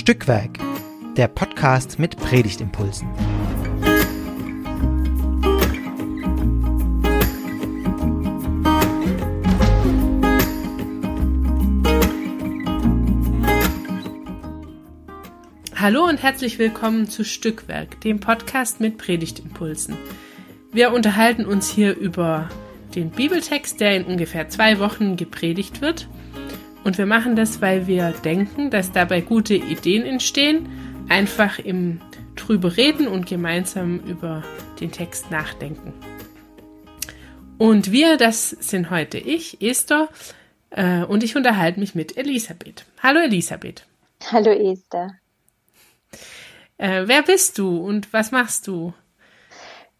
Stückwerk, 0.00 0.58
der 1.18 1.28
Podcast 1.28 1.98
mit 1.98 2.16
Predigtimpulsen. 2.16 3.06
Hallo 15.76 16.04
und 16.04 16.22
herzlich 16.22 16.58
willkommen 16.58 17.10
zu 17.10 17.22
Stückwerk, 17.22 18.00
dem 18.00 18.20
Podcast 18.20 18.80
mit 18.80 18.96
Predigtimpulsen. 18.96 19.98
Wir 20.72 20.94
unterhalten 20.94 21.44
uns 21.44 21.68
hier 21.68 21.94
über 21.94 22.48
den 22.94 23.10
Bibeltext, 23.10 23.78
der 23.80 23.96
in 23.96 24.04
ungefähr 24.04 24.48
zwei 24.48 24.78
Wochen 24.78 25.18
gepredigt 25.18 25.82
wird– 25.82 26.08
und 26.84 26.98
wir 26.98 27.06
machen 27.06 27.36
das, 27.36 27.60
weil 27.60 27.86
wir 27.86 28.12
denken, 28.24 28.70
dass 28.70 28.92
dabei 28.92 29.20
gute 29.20 29.54
Ideen 29.54 30.04
entstehen, 30.04 30.68
einfach 31.08 31.58
im 31.58 32.00
drüber 32.36 32.76
reden 32.76 33.06
und 33.06 33.26
gemeinsam 33.26 34.00
über 34.00 34.42
den 34.80 34.90
Text 34.90 35.30
nachdenken. 35.30 35.92
Und 37.58 37.92
wir, 37.92 38.16
das 38.16 38.50
sind 38.50 38.90
heute 38.90 39.18
ich, 39.18 39.60
Esther, 39.60 40.08
äh, 40.70 41.04
und 41.04 41.22
ich 41.22 41.36
unterhalte 41.36 41.78
mich 41.78 41.94
mit 41.94 42.16
Elisabeth. 42.16 42.86
Hallo 43.02 43.20
Elisabeth. 43.20 43.86
Hallo 44.32 44.50
Esther. 44.50 45.10
Äh, 46.78 47.02
wer 47.06 47.22
bist 47.22 47.58
du 47.58 47.76
und 47.76 48.10
was 48.14 48.30
machst 48.30 48.66
du? 48.66 48.94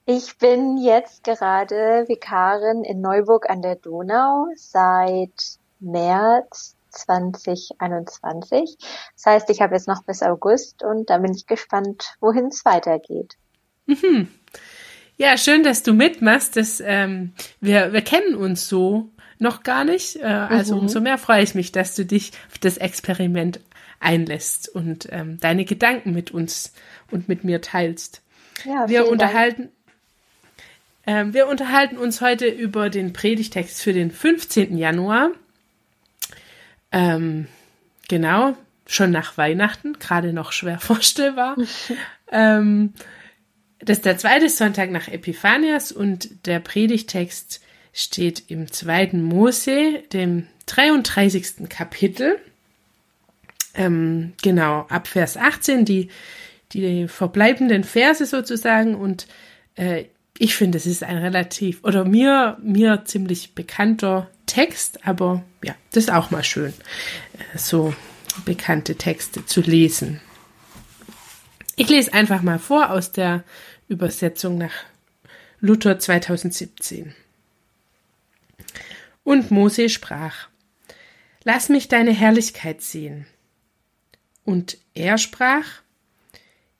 Ich 0.06 0.38
bin 0.38 0.78
jetzt 0.78 1.24
gerade 1.24 2.06
Vikarin 2.08 2.82
in 2.84 3.02
Neuburg 3.02 3.50
an 3.50 3.60
der 3.60 3.76
Donau 3.76 4.46
seit 4.56 5.59
März 5.80 6.76
2021. 6.90 8.76
Das 9.14 9.26
heißt, 9.26 9.50
ich 9.50 9.60
habe 9.60 9.74
jetzt 9.74 9.88
noch 9.88 10.02
bis 10.04 10.22
August 10.22 10.82
und 10.82 11.10
da 11.10 11.18
bin 11.18 11.34
ich 11.34 11.46
gespannt, 11.46 12.16
wohin 12.20 12.46
es 12.46 12.64
weitergeht. 12.64 13.36
Mhm. 13.86 14.28
Ja, 15.16 15.36
schön, 15.36 15.62
dass 15.62 15.82
du 15.82 15.92
mitmachst. 15.92 16.56
Das, 16.56 16.82
ähm, 16.84 17.34
wir, 17.60 17.92
wir 17.92 18.02
kennen 18.02 18.34
uns 18.34 18.68
so 18.68 19.10
noch 19.38 19.62
gar 19.62 19.84
nicht. 19.84 20.16
Äh, 20.16 20.24
also 20.24 20.76
mhm. 20.76 20.82
umso 20.82 21.00
mehr 21.00 21.18
freue 21.18 21.42
ich 21.42 21.54
mich, 21.54 21.72
dass 21.72 21.94
du 21.94 22.04
dich 22.06 22.32
auf 22.50 22.58
das 22.58 22.78
Experiment 22.78 23.60
einlässt 23.98 24.68
und 24.68 25.08
ähm, 25.12 25.38
deine 25.40 25.64
Gedanken 25.64 26.12
mit 26.12 26.30
uns 26.30 26.72
und 27.10 27.28
mit 27.28 27.44
mir 27.44 27.60
teilst. 27.60 28.22
Ja, 28.64 28.88
wir 28.88 29.08
unterhalten. 29.08 29.68
Ähm, 31.06 31.34
wir 31.34 31.48
unterhalten 31.48 31.96
uns 31.98 32.20
heute 32.20 32.46
über 32.46 32.90
den 32.90 33.12
Predigtext 33.12 33.82
für 33.82 33.92
den 33.92 34.10
15. 34.10 34.76
Januar. 34.76 35.30
Ähm, 36.92 37.46
genau, 38.08 38.56
schon 38.86 39.10
nach 39.10 39.38
Weihnachten, 39.38 39.98
gerade 39.98 40.32
noch 40.32 40.52
schwer 40.52 40.78
vorstellbar. 40.80 41.56
ähm, 42.30 42.94
das 43.78 43.98
ist 43.98 44.04
der 44.04 44.18
zweite 44.18 44.48
Sonntag 44.48 44.90
nach 44.90 45.08
Epiphanias 45.08 45.90
und 45.90 46.46
der 46.46 46.60
Predigtext 46.60 47.60
steht 47.92 48.44
im 48.48 48.70
zweiten 48.70 49.22
Mose, 49.22 50.02
dem 50.12 50.46
33. 50.66 51.68
Kapitel. 51.68 52.38
Ähm, 53.74 54.34
genau, 54.42 54.86
ab 54.88 55.08
Vers 55.08 55.36
18, 55.36 55.84
die, 55.84 56.08
die 56.72 57.08
verbleibenden 57.08 57.84
Verse 57.84 58.26
sozusagen. 58.26 58.94
Und 58.94 59.26
äh, 59.76 60.04
ich 60.38 60.54
finde, 60.54 60.78
es 60.78 60.86
ist 60.86 61.02
ein 61.02 61.18
relativ, 61.18 61.82
oder 61.82 62.04
mir, 62.04 62.58
mir 62.62 63.04
ziemlich 63.04 63.54
bekannter 63.54 64.30
Text, 64.50 65.06
aber 65.06 65.44
ja, 65.62 65.74
das 65.92 66.04
ist 66.04 66.10
auch 66.10 66.30
mal 66.30 66.42
schön, 66.42 66.74
äh, 67.32 67.58
so 67.58 67.94
bekannte 68.44 68.96
Texte 68.96 69.46
zu 69.46 69.60
lesen. 69.60 70.20
Ich 71.76 71.88
lese 71.88 72.12
einfach 72.12 72.42
mal 72.42 72.58
vor 72.58 72.90
aus 72.90 73.12
der 73.12 73.44
Übersetzung 73.88 74.58
nach 74.58 74.72
Luther 75.60 75.98
2017. 75.98 77.14
Und 79.22 79.50
Mose 79.50 79.88
sprach, 79.88 80.48
Lass 81.44 81.68
mich 81.68 81.88
deine 81.88 82.10
Herrlichkeit 82.10 82.82
sehen. 82.82 83.26
Und 84.44 84.78
er 84.94 85.16
sprach, 85.16 85.64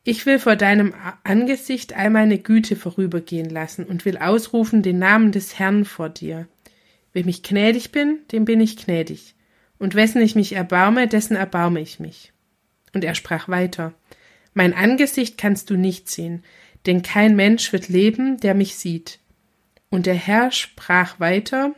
Ich 0.02 0.26
will 0.26 0.38
vor 0.38 0.56
deinem 0.56 0.92
Angesicht 1.24 1.94
all 1.94 2.10
meine 2.10 2.38
Güte 2.38 2.74
vorübergehen 2.74 3.48
lassen 3.48 3.84
und 3.84 4.04
will 4.04 4.18
ausrufen 4.18 4.82
den 4.82 4.98
Namen 4.98 5.30
des 5.30 5.58
Herrn 5.58 5.84
vor 5.84 6.08
dir. 6.08 6.48
Wem 7.12 7.28
ich 7.28 7.42
gnädig 7.42 7.92
bin, 7.92 8.20
dem 8.32 8.44
bin 8.44 8.60
ich 8.60 8.76
gnädig. 8.76 9.34
Und 9.78 9.94
wessen 9.94 10.20
ich 10.20 10.34
mich 10.34 10.52
erbarme, 10.52 11.08
dessen 11.08 11.36
erbarme 11.36 11.80
ich 11.80 12.00
mich. 12.00 12.32
Und 12.92 13.04
er 13.04 13.14
sprach 13.14 13.48
weiter. 13.48 13.94
Mein 14.54 14.74
Angesicht 14.74 15.38
kannst 15.38 15.70
du 15.70 15.76
nicht 15.76 16.08
sehen, 16.08 16.44
denn 16.86 17.02
kein 17.02 17.36
Mensch 17.36 17.72
wird 17.72 17.88
leben, 17.88 18.38
der 18.38 18.54
mich 18.54 18.76
sieht. 18.76 19.18
Und 19.90 20.06
der 20.06 20.14
Herr 20.14 20.50
sprach 20.50 21.18
weiter. 21.20 21.74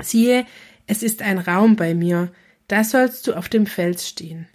Siehe, 0.00 0.46
es 0.86 1.02
ist 1.02 1.22
ein 1.22 1.38
Raum 1.38 1.76
bei 1.76 1.94
mir, 1.94 2.32
da 2.68 2.84
sollst 2.84 3.26
du 3.26 3.34
auf 3.34 3.48
dem 3.48 3.66
Fels 3.66 4.08
stehen. 4.08 4.46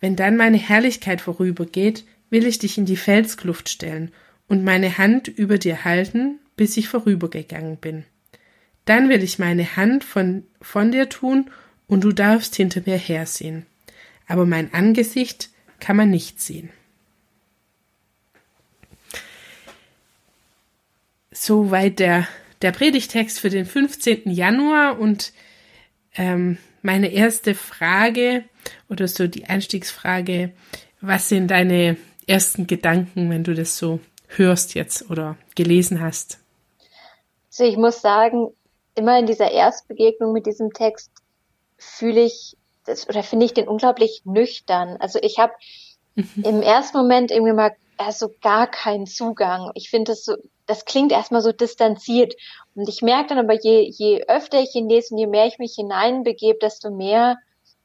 Wenn 0.00 0.16
dann 0.16 0.36
meine 0.36 0.56
Herrlichkeit 0.56 1.20
vorübergeht, 1.20 2.04
will 2.30 2.46
ich 2.46 2.58
dich 2.58 2.78
in 2.78 2.86
die 2.86 2.96
Felskluft 2.96 3.68
stellen 3.68 4.12
und 4.48 4.64
meine 4.64 4.98
Hand 4.98 5.28
über 5.28 5.58
dir 5.58 5.84
halten, 5.84 6.38
bis 6.56 6.76
ich 6.76 6.88
vorübergegangen 6.88 7.76
bin. 7.76 8.04
Dann 8.90 9.08
will 9.08 9.22
ich 9.22 9.38
meine 9.38 9.76
Hand 9.76 10.02
von, 10.02 10.44
von 10.60 10.90
dir 10.90 11.08
tun 11.08 11.48
und 11.86 12.02
du 12.02 12.10
darfst 12.10 12.56
hinter 12.56 12.82
mir 12.84 12.96
hersehen. 12.96 13.64
Aber 14.26 14.46
mein 14.46 14.74
Angesicht 14.74 15.48
kann 15.78 15.94
man 15.94 16.10
nicht 16.10 16.40
sehen. 16.40 16.70
Soweit 21.30 22.00
der, 22.00 22.26
der 22.62 22.72
Predigtext 22.72 23.38
für 23.38 23.48
den 23.48 23.64
15. 23.64 24.28
Januar 24.28 24.98
und 24.98 25.32
ähm, 26.16 26.58
meine 26.82 27.12
erste 27.12 27.54
Frage 27.54 28.42
oder 28.88 29.06
so 29.06 29.28
die 29.28 29.44
Einstiegsfrage, 29.44 30.50
was 31.00 31.28
sind 31.28 31.46
deine 31.46 31.96
ersten 32.26 32.66
Gedanken, 32.66 33.30
wenn 33.30 33.44
du 33.44 33.54
das 33.54 33.78
so 33.78 34.00
hörst 34.26 34.74
jetzt 34.74 35.08
oder 35.10 35.36
gelesen 35.54 36.00
hast? 36.00 36.40
Also 37.52 37.62
ich 37.62 37.76
muss 37.76 38.00
sagen, 38.00 38.48
immer 38.94 39.18
in 39.18 39.26
dieser 39.26 39.50
Erstbegegnung 39.50 40.32
mit 40.32 40.46
diesem 40.46 40.72
Text 40.72 41.10
fühle 41.76 42.22
ich 42.22 42.56
das, 42.84 43.08
oder 43.08 43.22
finde 43.22 43.46
ich 43.46 43.54
den 43.54 43.68
unglaublich 43.68 44.22
nüchtern. 44.24 44.96
Also 44.98 45.18
ich 45.22 45.38
habe 45.38 45.52
mhm. 46.14 46.42
im 46.44 46.62
ersten 46.62 46.98
Moment 46.98 47.30
irgendwie 47.30 47.52
mal 47.52 47.74
also 47.96 48.30
gar 48.40 48.66
keinen 48.66 49.06
Zugang. 49.06 49.70
Ich 49.74 49.90
finde 49.90 50.12
das 50.12 50.24
so, 50.24 50.34
das 50.66 50.84
klingt 50.84 51.12
erstmal 51.12 51.42
so 51.42 51.52
distanziert. 51.52 52.34
Und 52.74 52.88
ich 52.88 53.02
merke 53.02 53.28
dann 53.28 53.38
aber, 53.38 53.60
je, 53.60 53.90
je 53.90 54.24
öfter 54.26 54.60
ich 54.60 54.74
ihn 54.74 54.88
lese 54.88 55.14
und 55.14 55.18
je 55.18 55.26
mehr 55.26 55.46
ich 55.46 55.58
mich 55.58 55.74
hineinbegebe, 55.74 56.58
desto 56.60 56.90
mehr 56.90 57.36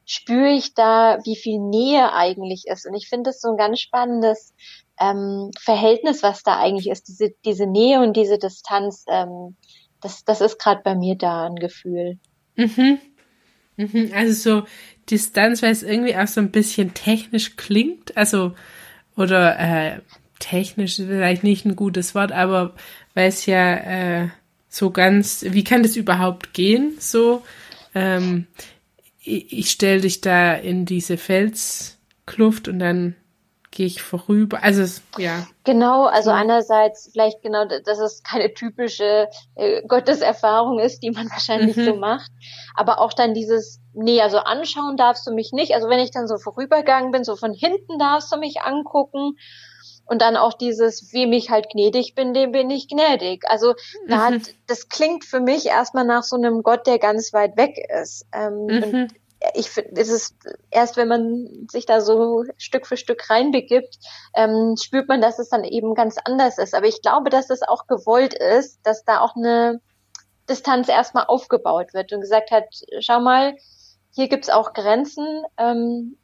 spüre 0.06 0.52
ich 0.52 0.74
da, 0.74 1.20
wie 1.24 1.36
viel 1.36 1.60
Nähe 1.60 2.14
eigentlich 2.14 2.68
ist. 2.68 2.86
Und 2.86 2.94
ich 2.94 3.10
finde 3.10 3.30
das 3.30 3.42
so 3.42 3.50
ein 3.50 3.58
ganz 3.58 3.80
spannendes 3.80 4.54
ähm, 5.00 5.52
Verhältnis, 5.60 6.24
was 6.24 6.44
da 6.44 6.58
eigentlich 6.58 6.90
ist, 6.90 7.08
diese, 7.08 7.32
diese 7.44 7.66
Nähe 7.66 8.02
und 8.02 8.16
diese 8.16 8.38
Distanz. 8.38 9.06
Ähm, 9.10 9.58
das, 10.06 10.24
das 10.24 10.40
ist 10.40 10.60
gerade 10.60 10.82
bei 10.84 10.94
mir 10.94 11.16
da 11.16 11.48
ein 11.48 11.56
Gefühl. 11.56 12.20
Mhm. 12.56 13.00
mhm. 13.76 14.12
Also 14.14 14.60
so 14.62 14.68
Distanz, 15.10 15.64
weil 15.64 15.72
es 15.72 15.82
irgendwie 15.82 16.16
auch 16.16 16.28
so 16.28 16.42
ein 16.42 16.52
bisschen 16.52 16.94
technisch 16.94 17.56
klingt. 17.58 18.16
Also, 18.16 18.54
oder 19.16 19.58
äh, 19.58 20.02
technisch 20.40 21.00
ist 21.00 21.08
vielleicht 21.08 21.44
nicht 21.44 21.66
ein 21.66 21.76
gutes 21.76 22.14
Wort, 22.14 22.32
aber 22.32 22.76
weil 23.16 23.30
es 23.30 23.48
ja 23.48 23.76
äh, 23.76 24.30
so 24.70 24.92
ganz, 24.92 25.44
wie 25.50 25.64
kann 25.64 25.82
das 25.82 25.96
überhaupt 25.96 26.54
gehen? 26.54 26.98
So, 27.00 27.44
ähm, 27.96 28.46
ich, 29.20 29.52
ich 29.52 29.72
stelle 29.72 30.02
dich 30.02 30.22
da 30.22 30.54
in 30.54 30.86
diese 30.86 31.18
Felskluft 31.18 32.68
und 32.68 32.78
dann 32.78 33.16
gehe 33.76 33.86
ich 33.86 34.02
vorüber. 34.02 34.64
Also 34.64 35.02
ja. 35.20 35.46
Genau, 35.66 36.06
also 36.06 36.32
einerseits 36.32 37.10
vielleicht 37.12 37.44
genau, 37.44 37.66
dass 37.66 38.00
es 38.00 38.24
keine 38.24 38.54
typische 38.54 39.28
äh, 39.56 39.84
Gotteserfahrung 39.86 40.80
ist, 40.80 41.04
die 41.04 41.12
man 41.12 41.30
wahrscheinlich 41.30 41.76
mhm. 41.76 41.86
so 41.86 41.96
macht, 41.96 42.32
aber 42.76 43.00
auch 43.00 43.14
dann 43.14 43.36
dieses, 43.36 43.82
nee, 43.94 44.22
also 44.22 44.40
anschauen 44.40 44.98
darfst 44.98 45.28
du 45.28 45.32
mich 45.32 45.52
nicht. 45.52 45.76
Also 45.76 45.90
wenn 45.90 46.00
ich 46.00 46.12
dann 46.12 46.28
so 46.28 46.38
vorübergegangen 46.38 47.12
bin, 47.12 47.24
so 47.24 47.36
von 47.36 47.54
hinten 47.54 48.00
darfst 48.00 48.34
du 48.34 48.38
mich 48.38 48.62
angucken. 48.62 49.38
Und 50.08 50.22
dann 50.22 50.38
auch 50.38 50.54
dieses, 50.54 51.12
wie 51.14 51.26
mich 51.26 51.50
halt 51.50 51.68
gnädig 51.72 52.14
bin, 52.14 52.36
dem 52.36 52.52
bin 52.52 52.70
ich 52.70 52.88
gnädig. 52.88 53.42
Also 53.48 53.74
da 54.08 54.26
hat, 54.26 54.34
mhm. 54.34 54.44
das 54.68 54.88
klingt 54.88 55.26
für 55.26 55.40
mich 55.40 55.66
erstmal 55.66 56.06
nach 56.06 56.22
so 56.22 56.36
einem 56.36 56.62
Gott, 56.62 56.86
der 56.86 57.00
ganz 57.00 57.34
weit 57.34 57.58
weg 57.58 57.76
ist. 57.90 58.28
Ähm, 58.32 58.68
mhm 58.68 59.08
ich 59.56 59.70
finde, 59.70 60.00
es 60.00 60.10
ist 60.10 60.36
erst, 60.70 60.98
wenn 60.98 61.08
man 61.08 61.68
sich 61.72 61.86
da 61.86 62.02
so 62.02 62.44
Stück 62.58 62.86
für 62.88 62.98
Stück 62.98 63.30
reinbegibt, 63.30 63.98
ähm, 64.36 64.76
spürt 64.82 65.08
man, 65.08 65.22
dass 65.22 65.40
es 65.40 65.50
dann 65.50 65.64
eben 65.64 65.96
ganz 65.96 66.18
anders 66.24 66.58
ist. 66.58 66.76
Aber 66.76 66.88
ich 66.88 67.02
glaube, 67.02 67.30
dass 67.30 67.50
es 67.50 67.62
auch 67.62 67.88
gewollt 67.88 68.34
ist, 68.34 68.80
dass 68.84 69.04
da 69.06 69.22
auch 69.22 69.36
eine 69.36 69.82
Distanz 70.50 70.90
erstmal 70.90 71.26
aufgebaut 71.26 71.94
wird 71.94 72.14
und 72.14 72.22
gesagt 72.22 72.52
hat, 72.52 72.66
schau 73.00 73.20
mal, 73.20 73.56
hier 74.14 74.28
gibt's 74.28 74.50
auch 74.50 74.74
Grenzen. 74.74 75.44
Ähm, 75.58 76.18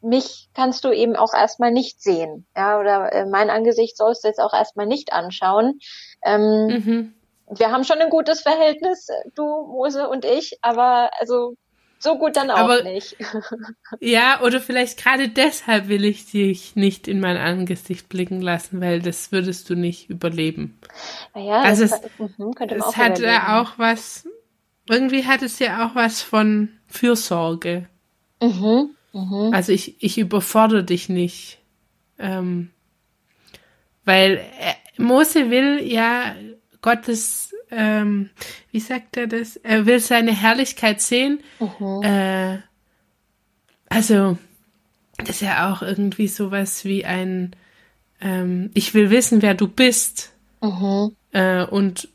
mich 0.00 0.48
kannst 0.54 0.84
du 0.84 0.92
eben 0.92 1.16
auch 1.16 1.34
erstmal 1.34 1.72
nicht 1.72 2.02
sehen. 2.02 2.46
Ja, 2.56 2.78
oder 2.78 3.12
äh, 3.12 3.26
mein 3.26 3.50
Angesicht 3.50 3.96
sollst 3.96 4.24
du 4.24 4.28
jetzt 4.28 4.40
auch 4.40 4.54
erstmal 4.54 4.86
nicht 4.86 5.12
anschauen. 5.12 5.80
Ähm, 6.22 6.66
mhm. 6.66 7.14
Wir 7.50 7.70
haben 7.70 7.84
schon 7.84 7.98
ein 7.98 8.10
gutes 8.10 8.42
Verhältnis, 8.42 9.08
du, 9.34 9.42
Mose 9.42 10.08
und 10.08 10.24
ich, 10.24 10.58
aber 10.60 11.10
also 11.18 11.54
so 11.98 12.16
gut 12.18 12.36
dann 12.36 12.50
auch 12.50 12.58
aber, 12.58 12.82
nicht. 12.82 13.16
ja, 14.00 14.40
oder 14.42 14.60
vielleicht 14.60 15.02
gerade 15.02 15.28
deshalb 15.28 15.88
will 15.88 16.04
ich 16.04 16.30
dich 16.30 16.76
nicht 16.76 17.08
in 17.08 17.20
mein 17.20 17.36
Angesicht 17.36 18.08
blicken 18.08 18.40
lassen, 18.40 18.80
weil 18.80 19.00
das 19.00 19.32
würdest 19.32 19.68
du 19.70 19.74
nicht 19.74 20.08
überleben. 20.08 20.78
Ja, 21.34 21.60
also 21.62 21.84
es, 21.84 22.00
mhm, 22.18 22.54
es 22.58 22.96
hat 22.96 23.18
ja 23.18 23.60
auch 23.60 23.78
was, 23.78 24.28
irgendwie 24.88 25.24
hat 25.24 25.42
es 25.42 25.58
ja 25.58 25.86
auch 25.86 25.94
was 25.94 26.22
von 26.22 26.68
Fürsorge. 26.86 27.88
Mhm. 28.40 28.90
Mhm. 29.12 29.50
Also 29.52 29.72
ich, 29.72 30.02
ich 30.02 30.18
überfordere 30.18 30.84
dich 30.84 31.08
nicht. 31.08 31.58
Ähm, 32.18 32.70
weil 34.04 34.36
äh, 34.36 35.02
Mose 35.02 35.50
will 35.50 35.82
ja 35.82 36.34
Gottes, 36.80 37.47
ähm, 37.70 38.30
wie 38.70 38.80
sagt 38.80 39.16
er 39.16 39.26
das? 39.26 39.56
Er 39.56 39.86
will 39.86 40.00
seine 40.00 40.32
Herrlichkeit 40.32 41.00
sehen. 41.00 41.42
Mhm. 41.58 42.02
Äh, 42.02 42.58
also, 43.88 44.38
das 45.18 45.30
ist 45.30 45.40
ja 45.42 45.72
auch 45.72 45.82
irgendwie 45.82 46.28
sowas 46.28 46.84
wie 46.84 47.04
ein, 47.04 47.54
ähm, 48.20 48.70
ich 48.74 48.94
will 48.94 49.10
wissen, 49.10 49.42
wer 49.42 49.54
du 49.54 49.68
bist. 49.68 50.32
Mhm. 50.60 51.16
Äh, 51.32 51.64
und, 51.64 52.08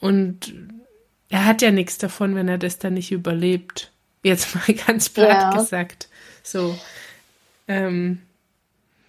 und 0.00 0.54
er 1.28 1.46
hat 1.46 1.62
ja 1.62 1.70
nichts 1.70 1.98
davon, 1.98 2.34
wenn 2.34 2.48
er 2.48 2.58
das 2.58 2.78
dann 2.78 2.94
nicht 2.94 3.10
überlebt. 3.10 3.90
Jetzt 4.22 4.54
mal 4.54 4.74
ganz 4.86 5.08
platt 5.08 5.28
ja. 5.28 5.50
gesagt. 5.50 6.08
So. 6.42 6.78
Ähm, 7.66 8.22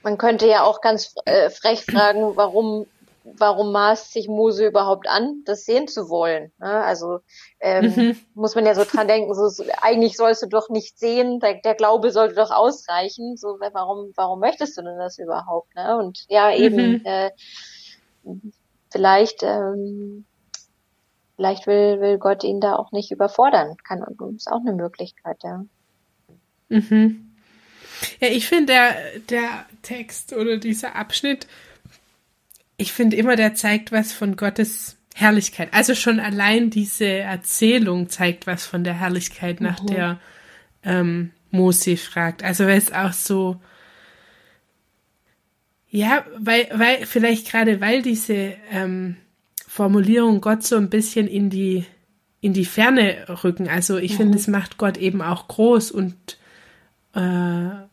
Man 0.03 0.17
könnte 0.17 0.47
ja 0.47 0.63
auch 0.63 0.81
ganz 0.81 1.13
äh, 1.25 1.49
frech 1.49 1.83
fragen, 1.85 2.35
warum, 2.35 2.87
warum 3.25 3.71
maßt 3.71 4.13
sich 4.13 4.27
Mose 4.27 4.67
überhaupt 4.67 5.07
an, 5.09 5.41
das 5.45 5.65
sehen 5.65 5.87
zu 5.87 6.09
wollen? 6.09 6.51
Ne? 6.59 6.83
Also 6.83 7.19
ähm, 7.59 7.93
mhm. 7.95 8.17
muss 8.35 8.55
man 8.55 8.65
ja 8.65 8.75
so 8.75 8.83
dran 8.83 9.07
denken, 9.07 9.33
so, 9.33 9.63
eigentlich 9.81 10.15
sollst 10.15 10.43
du 10.43 10.47
doch 10.47 10.69
nicht 10.69 10.99
sehen, 10.99 11.39
der, 11.39 11.55
der, 11.55 11.75
Glaube 11.75 12.11
sollte 12.11 12.35
doch 12.35 12.51
ausreichen. 12.51 13.35
So, 13.35 13.57
warum, 13.59 14.11
warum 14.15 14.39
möchtest 14.39 14.77
du 14.77 14.83
denn 14.83 14.97
das 14.97 15.17
überhaupt? 15.17 15.73
Ne? 15.75 15.97
Und 15.97 16.25
ja, 16.29 16.53
eben, 16.53 16.93
mhm. 16.93 17.01
äh, 17.05 17.31
vielleicht, 18.91 19.41
ähm, 19.43 20.25
vielleicht 21.35 21.67
will, 21.67 21.99
will 21.99 22.17
Gott 22.19 22.43
ihn 22.43 22.61
da 22.61 22.75
auch 22.75 22.91
nicht 22.91 23.11
überfordern. 23.11 23.75
Kann 23.83 24.03
ist 24.35 24.51
auch 24.51 24.61
eine 24.61 24.73
Möglichkeit, 24.73 25.37
ja. 25.43 25.65
Mhm. 26.69 27.31
Ja, 28.19 28.27
ich 28.27 28.47
finde 28.47 28.73
der, 28.73 28.95
der 29.29 29.65
Text 29.81 30.33
oder 30.33 30.57
dieser 30.57 30.95
Abschnitt, 30.95 31.47
ich 32.77 32.93
finde 32.93 33.15
immer, 33.15 33.35
der 33.35 33.55
zeigt 33.55 33.91
was 33.91 34.11
von 34.11 34.35
Gottes 34.35 34.97
Herrlichkeit. 35.13 35.69
Also 35.71 35.95
schon 35.95 36.19
allein 36.19 36.69
diese 36.69 37.05
Erzählung 37.07 38.09
zeigt 38.09 38.47
was 38.47 38.65
von 38.65 38.83
der 38.83 38.99
Herrlichkeit, 38.99 39.61
nach 39.61 39.81
mhm. 39.81 39.87
der 39.87 40.19
ähm, 40.83 41.31
Mose 41.51 41.95
fragt. 41.95 42.43
Also 42.43 42.65
weil 42.65 42.77
es 42.77 42.91
auch 42.91 43.13
so, 43.13 43.61
ja, 45.89 46.25
weil, 46.37 46.67
weil, 46.73 47.05
vielleicht 47.05 47.49
gerade 47.49 47.79
weil 47.79 48.01
diese 48.01 48.55
ähm, 48.71 49.15
Formulierung 49.65 50.41
Gott 50.41 50.63
so 50.63 50.75
ein 50.75 50.89
bisschen 50.89 51.27
in 51.27 51.49
die, 51.49 51.85
in 52.41 52.51
die 52.51 52.65
Ferne 52.65 53.25
rücken. 53.43 53.69
Also 53.69 53.97
ich 53.97 54.13
mhm. 54.13 54.17
finde, 54.17 54.37
es 54.37 54.47
macht 54.47 54.77
Gott 54.77 54.97
eben 54.97 55.21
auch 55.21 55.47
groß 55.47 55.91
und 55.91 56.15
äh, 57.13 57.85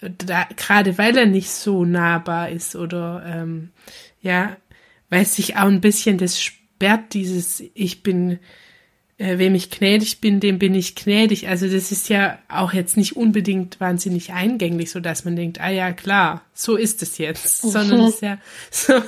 da, 0.00 0.48
gerade 0.56 0.96
weil 0.96 1.16
er 1.18 1.26
nicht 1.26 1.50
so 1.50 1.84
nahbar 1.84 2.48
ist 2.48 2.74
oder 2.74 3.22
ähm, 3.26 3.70
ja, 4.20 4.56
weil 5.08 5.26
sich 5.26 5.56
auch 5.56 5.66
ein 5.66 5.80
bisschen 5.80 6.18
das 6.18 6.40
sperrt, 6.40 7.14
dieses 7.14 7.62
Ich 7.74 8.02
bin, 8.02 8.38
äh, 9.18 9.38
wem 9.38 9.54
ich 9.54 9.70
gnädig 9.70 10.20
bin, 10.20 10.40
dem 10.40 10.58
bin 10.58 10.74
ich 10.74 10.94
gnädig. 10.94 11.48
Also 11.48 11.68
das 11.68 11.92
ist 11.92 12.08
ja 12.08 12.38
auch 12.48 12.72
jetzt 12.72 12.96
nicht 12.96 13.16
unbedingt 13.16 13.80
wahnsinnig 13.80 14.32
eingänglich, 14.32 14.90
so 14.90 15.00
dass 15.00 15.24
man 15.24 15.36
denkt, 15.36 15.60
ah 15.60 15.70
ja, 15.70 15.92
klar, 15.92 16.44
so 16.54 16.76
ist 16.76 17.02
es 17.02 17.18
jetzt, 17.18 17.64
mhm. 17.64 17.68
sondern 17.70 18.00
es 18.00 18.14
ist 18.14 18.22
ja 18.22 18.38
so, 18.70 19.02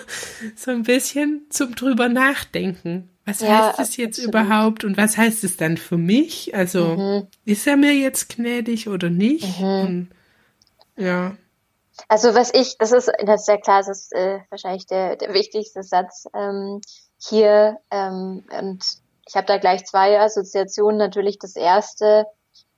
so 0.56 0.70
ein 0.70 0.82
bisschen 0.82 1.42
zum 1.50 1.74
drüber 1.74 2.08
nachdenken. 2.08 3.08
Was 3.24 3.40
ja, 3.40 3.68
heißt 3.68 3.80
es 3.80 3.96
jetzt 3.96 4.18
absolut. 4.18 4.34
überhaupt 4.34 4.84
und 4.84 4.96
was 4.96 5.16
heißt 5.16 5.44
es 5.44 5.56
dann 5.56 5.76
für 5.76 5.96
mich? 5.96 6.54
Also 6.54 6.96
mhm. 6.96 7.26
ist 7.44 7.66
er 7.66 7.76
mir 7.76 7.94
jetzt 7.94 8.34
gnädig 8.36 8.88
oder 8.88 9.10
nicht? 9.10 9.60
Mhm. 9.60 9.64
Und, 9.64 10.08
ja. 10.96 11.36
Also 12.08 12.34
was 12.34 12.52
ich, 12.54 12.76
das 12.78 12.92
ist, 12.92 13.10
das 13.24 13.42
ist 13.42 13.48
ja 13.48 13.56
klar, 13.56 13.78
das 13.78 13.88
ist 13.88 14.12
äh, 14.12 14.40
wahrscheinlich 14.50 14.86
der, 14.86 15.16
der 15.16 15.34
wichtigste 15.34 15.82
Satz 15.82 16.26
ähm, 16.34 16.80
hier. 17.18 17.78
Ähm, 17.90 18.44
und 18.58 18.84
ich 19.26 19.36
habe 19.36 19.46
da 19.46 19.58
gleich 19.58 19.84
zwei 19.84 20.20
Assoziationen. 20.20 20.98
Natürlich 20.98 21.38
das 21.38 21.56
erste, 21.56 22.26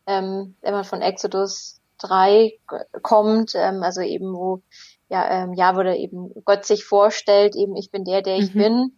ähm, 0.06 0.56
wenn 0.60 0.72
man 0.74 0.84
von 0.84 1.02
Exodus 1.02 1.80
3 1.98 2.58
kommt, 3.02 3.54
ähm, 3.54 3.82
also 3.82 4.00
eben 4.00 4.34
wo 4.34 4.62
ja, 5.08 5.44
ähm, 5.44 5.52
ja, 5.52 5.76
wurde 5.76 5.96
eben 5.96 6.32
Gott 6.44 6.64
sich 6.64 6.84
vorstellt, 6.84 7.54
eben 7.56 7.76
ich 7.76 7.90
bin 7.90 8.04
der, 8.04 8.22
der 8.22 8.36
ich 8.36 8.54
mhm. 8.54 8.58
bin. 8.58 8.92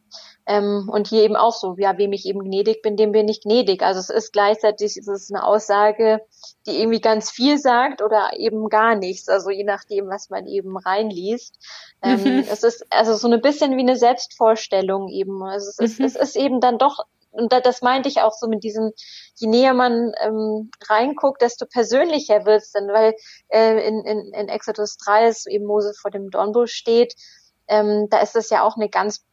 Ähm, 0.47 0.89
und 0.93 1.09
hier 1.09 1.23
eben 1.23 1.35
auch 1.35 1.53
so, 1.53 1.75
ja, 1.77 1.99
wem 1.99 2.13
ich 2.13 2.25
eben 2.25 2.45
gnädig 2.45 2.81
bin, 2.83 2.97
dem 2.97 3.13
bin 3.13 3.29
ich 3.29 3.41
gnädig. 3.41 3.83
Also 3.83 3.99
es 3.99 4.11
ist 4.11 4.33
gleichzeitig, 4.33 4.97
es 4.97 5.09
ist 5.09 5.35
eine 5.35 5.45
Aussage, 5.45 6.21
die 6.67 6.81
irgendwie 6.81 7.01
ganz 7.01 7.31
viel 7.31 7.59
sagt 7.59 8.01
oder 8.01 8.31
eben 8.39 8.69
gar 8.69 8.95
nichts. 8.95 9.29
Also 9.29 9.51
je 9.51 9.65
nachdem, 9.65 10.09
was 10.09 10.31
man 10.31 10.47
eben 10.47 10.77
reinliest. 10.77 11.59
Ähm, 12.03 12.23
mhm. 12.23 12.45
Es 12.51 12.63
ist 12.63 12.87
also 12.91 13.17
so 13.17 13.29
ein 13.29 13.41
bisschen 13.41 13.77
wie 13.77 13.81
eine 13.81 13.97
Selbstvorstellung 13.97 15.09
eben. 15.09 15.43
Also 15.43 15.69
es 15.71 15.79
ist, 15.79 15.99
mhm. 15.99 16.07
es 16.07 16.15
ist 16.15 16.37
eben 16.37 16.61
dann 16.61 16.79
doch 16.79 17.05
und 17.37 17.53
das 17.53 17.83
meinte 17.83 18.09
ich 18.09 18.23
auch 18.23 18.33
so 18.33 18.49
mit 18.49 18.65
diesem, 18.65 18.93
je 19.35 19.47
näher 19.47 19.75
man 19.75 20.13
ähm, 20.23 20.71
reinguckt, 20.89 21.43
desto 21.43 21.67
persönlicher 21.67 22.47
wird's 22.47 22.73
dann, 22.73 22.89
weil 22.89 23.15
äh, 23.49 23.87
in, 23.87 24.05
in, 24.05 24.33
in 24.33 24.49
Exodus 24.49 24.97
3, 24.97 25.29
ist 25.29 25.47
eben 25.47 25.67
Mose 25.67 25.93
vor 26.01 26.11
dem 26.11 26.31
Dornbusch 26.31 26.73
steht, 26.73 27.15
ähm, 27.69 28.09
da 28.09 28.21
ist 28.21 28.35
das 28.35 28.49
ja 28.51 28.63
auch 28.63 28.77
eine 28.77 28.89
ganz 28.89 29.25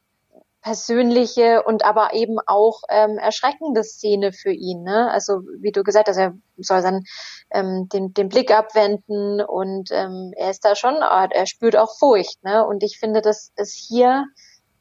persönliche 0.64 1.62
und 1.64 1.84
aber 1.84 2.14
eben 2.14 2.38
auch 2.48 2.82
ähm, 2.90 3.18
erschreckende 3.18 3.84
Szene 3.84 4.32
für 4.32 4.52
ihn. 4.52 4.82
Ne? 4.84 5.12
Also 5.12 5.42
wie 5.60 5.72
du 5.72 5.84
gesagt 5.84 6.08
hast, 6.08 6.18
er 6.18 6.34
soll 6.58 6.82
dann 6.82 7.04
ähm, 7.52 7.90
den, 7.92 8.14
den 8.14 8.30
Blick 8.30 8.50
abwenden 8.50 9.42
und 9.42 9.90
ähm, 9.92 10.32
er 10.38 10.50
ist 10.50 10.64
da 10.64 10.76
schon, 10.76 10.96
er 10.96 11.46
spürt 11.46 11.76
auch 11.76 11.98
Furcht. 12.00 12.44
Ne? 12.44 12.66
Und 12.66 12.82
ich 12.82 12.98
finde, 12.98 13.22
das 13.22 13.52
ist 13.58 13.76
hier 13.76 14.26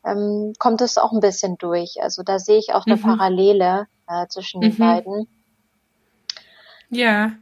ähm, 0.04 0.52
kommt 0.58 0.80
es 0.80 0.98
auch 0.98 1.12
ein 1.12 1.20
bisschen 1.20 1.56
durch. 1.58 1.96
Also 2.00 2.22
da 2.22 2.38
sehe 2.38 2.58
ich 2.58 2.72
auch 2.72 2.86
eine 2.86 2.96
mhm. 2.96 3.02
Parallele 3.02 3.86
äh, 4.08 4.26
zwischen 4.28 4.58
mhm. 4.58 4.62
den 4.62 4.76
beiden. 4.78 5.28
Ja, 6.90 7.32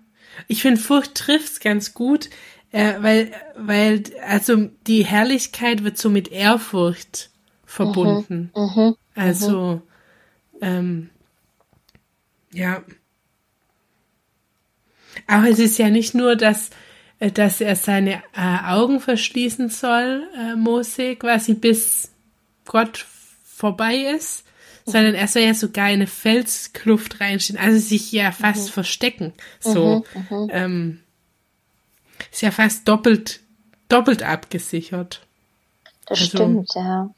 ich 0.49 0.63
finde 0.63 0.81
Furcht 0.81 1.15
trifft's 1.15 1.61
ganz 1.61 1.93
gut, 1.93 2.31
äh, 2.73 2.95
weil 3.01 3.33
weil 3.57 4.05
also 4.27 4.57
die 4.87 5.05
Herrlichkeit 5.05 5.85
wird 5.85 5.99
so 5.99 6.09
mit 6.09 6.29
Ehrfurcht 6.29 7.30
verbunden. 7.71 8.51
Mhm, 8.55 8.63
mh, 8.77 8.95
also, 9.15 9.83
ähm, 10.61 11.11
ja. 12.53 12.83
Aber 15.27 15.49
es 15.49 15.61
ist 15.61 15.79
ja 15.79 15.89
nicht 15.89 16.15
nur, 16.15 16.35
dass, 16.35 16.71
äh, 17.21 17.31
dass 17.31 17.61
er 17.61 17.77
seine 17.77 18.23
äh, 18.35 18.59
Augen 18.65 19.01
verschließen 19.01 19.71
soll, 19.71 20.29
äh, 20.37 20.57
Mose, 20.57 21.15
quasi 21.15 21.55
bis 21.55 22.11
Gott 22.65 23.07
vorbei 23.45 23.97
ist, 24.17 24.45
mhm. 24.87 24.91
sondern 24.91 25.15
er 25.15 25.29
soll 25.29 25.43
ja 25.43 25.55
sogar 25.55 25.89
in 25.89 25.95
eine 25.95 26.07
Felskluft 26.09 27.21
reinstehen, 27.21 27.59
also 27.59 27.79
sich 27.79 28.11
ja 28.11 28.33
fast 28.33 28.69
mhm. 28.69 28.73
verstecken. 28.73 29.33
So, 29.61 30.05
mhm, 30.29 30.37
mhm. 30.37 30.51
ähm, 30.53 31.01
ist 32.33 32.43
ja 32.43 32.51
fast 32.51 32.89
doppelt, 32.89 33.41
doppelt 33.89 34.25
abgesichert. 34.25 35.25
Das 36.07 36.19
also, 36.19 36.37
stimmt, 36.37 36.69
ja. 36.75 37.11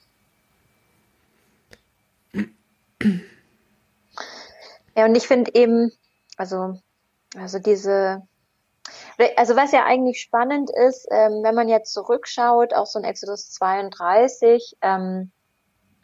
Ja, 4.97 5.07
und 5.07 5.15
ich 5.15 5.27
finde 5.27 5.53
eben, 5.55 5.93
also, 6.37 6.79
also 7.37 7.59
diese, 7.59 8.23
also 9.37 9.57
was 9.57 9.73
ja 9.73 9.85
eigentlich 9.85 10.21
spannend 10.21 10.71
ist, 10.71 11.07
ähm, 11.11 11.43
wenn 11.43 11.55
man 11.55 11.69
jetzt 11.69 11.93
zurückschaut, 11.93 12.75
auch 12.75 12.87
so 12.87 12.99
in 12.99 13.05
Exodus 13.05 13.51
32, 13.53 14.77
ähm, 14.83 15.31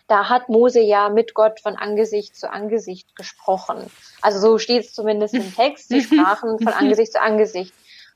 da 0.07 0.31
hat 0.31 0.49
Mose 0.49 0.81
ja 0.81 1.11
mit 1.11 1.35
Gott 1.35 1.61
von 1.61 1.77
Angesicht 1.77 2.35
zu 2.35 2.51
Angesicht 2.51 3.15
gesprochen. 3.15 3.91
Also 4.23 4.41
so 4.41 4.59
steht 4.59 4.87
es 4.87 4.95
zumindest 4.95 5.35
im 5.35 5.55
Text, 5.55 5.89
sie 5.89 6.01
sprachen 6.03 6.59
von 6.59 6.69
Angesicht 6.69 7.13
zu 7.13 7.21
Angesicht. 7.21 7.75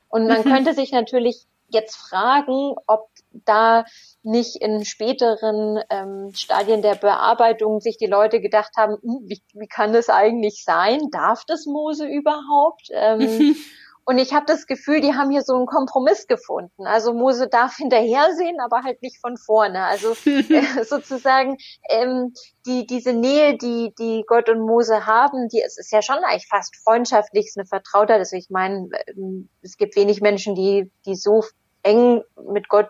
Und 0.09 0.27
man 0.27 0.43
könnte 0.43 0.73
sich 0.73 0.91
natürlich 0.91 1.45
jetzt 1.69 1.95
fragen, 1.95 2.75
ob 2.87 3.09
da 3.31 3.85
nicht 4.23 4.55
in 4.57 4.85
späteren 4.85 5.79
ähm, 5.89 6.31
Stadien 6.33 6.81
der 6.81 6.95
Bearbeitung 6.95 7.79
sich 7.79 7.97
die 7.97 8.07
Leute 8.07 8.41
gedacht 8.41 8.71
haben, 8.77 8.93
hm, 9.01 9.19
wie, 9.25 9.41
wie 9.53 9.67
kann 9.67 9.93
das 9.93 10.09
eigentlich 10.09 10.63
sein? 10.63 11.09
Darf 11.11 11.43
das 11.45 11.65
Mose 11.65 12.07
überhaupt? 12.07 12.87
Ähm, 12.91 13.55
Und 14.05 14.17
ich 14.17 14.33
habe 14.33 14.45
das 14.45 14.67
Gefühl, 14.67 14.99
die 14.99 15.13
haben 15.13 15.31
hier 15.31 15.43
so 15.43 15.55
einen 15.55 15.65
Kompromiss 15.65 16.27
gefunden. 16.27 16.85
Also 16.85 17.13
Mose 17.13 17.47
darf 17.47 17.75
hinterhersehen, 17.77 18.59
aber 18.59 18.83
halt 18.83 19.01
nicht 19.01 19.19
von 19.19 19.37
vorne. 19.37 19.83
Also 19.83 20.13
äh, 20.25 20.83
sozusagen 20.83 21.57
ähm, 21.89 22.33
die 22.65 22.85
diese 22.85 23.13
Nähe, 23.13 23.57
die 23.57 23.93
die 23.97 24.23
Gott 24.27 24.49
und 24.49 24.59
Mose 24.59 25.05
haben, 25.05 25.47
die 25.49 25.61
es 25.61 25.77
ist 25.77 25.91
ja 25.91 26.01
schon 26.01 26.17
eigentlich 26.17 26.47
fast 26.47 26.75
freundschaftlich, 26.83 27.47
ist 27.47 27.57
eine 27.57 27.65
Vertrautheit. 27.65 28.19
Also 28.19 28.35
ich 28.35 28.49
meine, 28.49 28.89
ähm, 29.07 29.49
es 29.61 29.77
gibt 29.77 29.95
wenig 29.95 30.21
Menschen, 30.21 30.55
die 30.55 30.91
die 31.05 31.15
so 31.15 31.43
eng 31.83 32.23
mit 32.35 32.67
Gott 32.67 32.89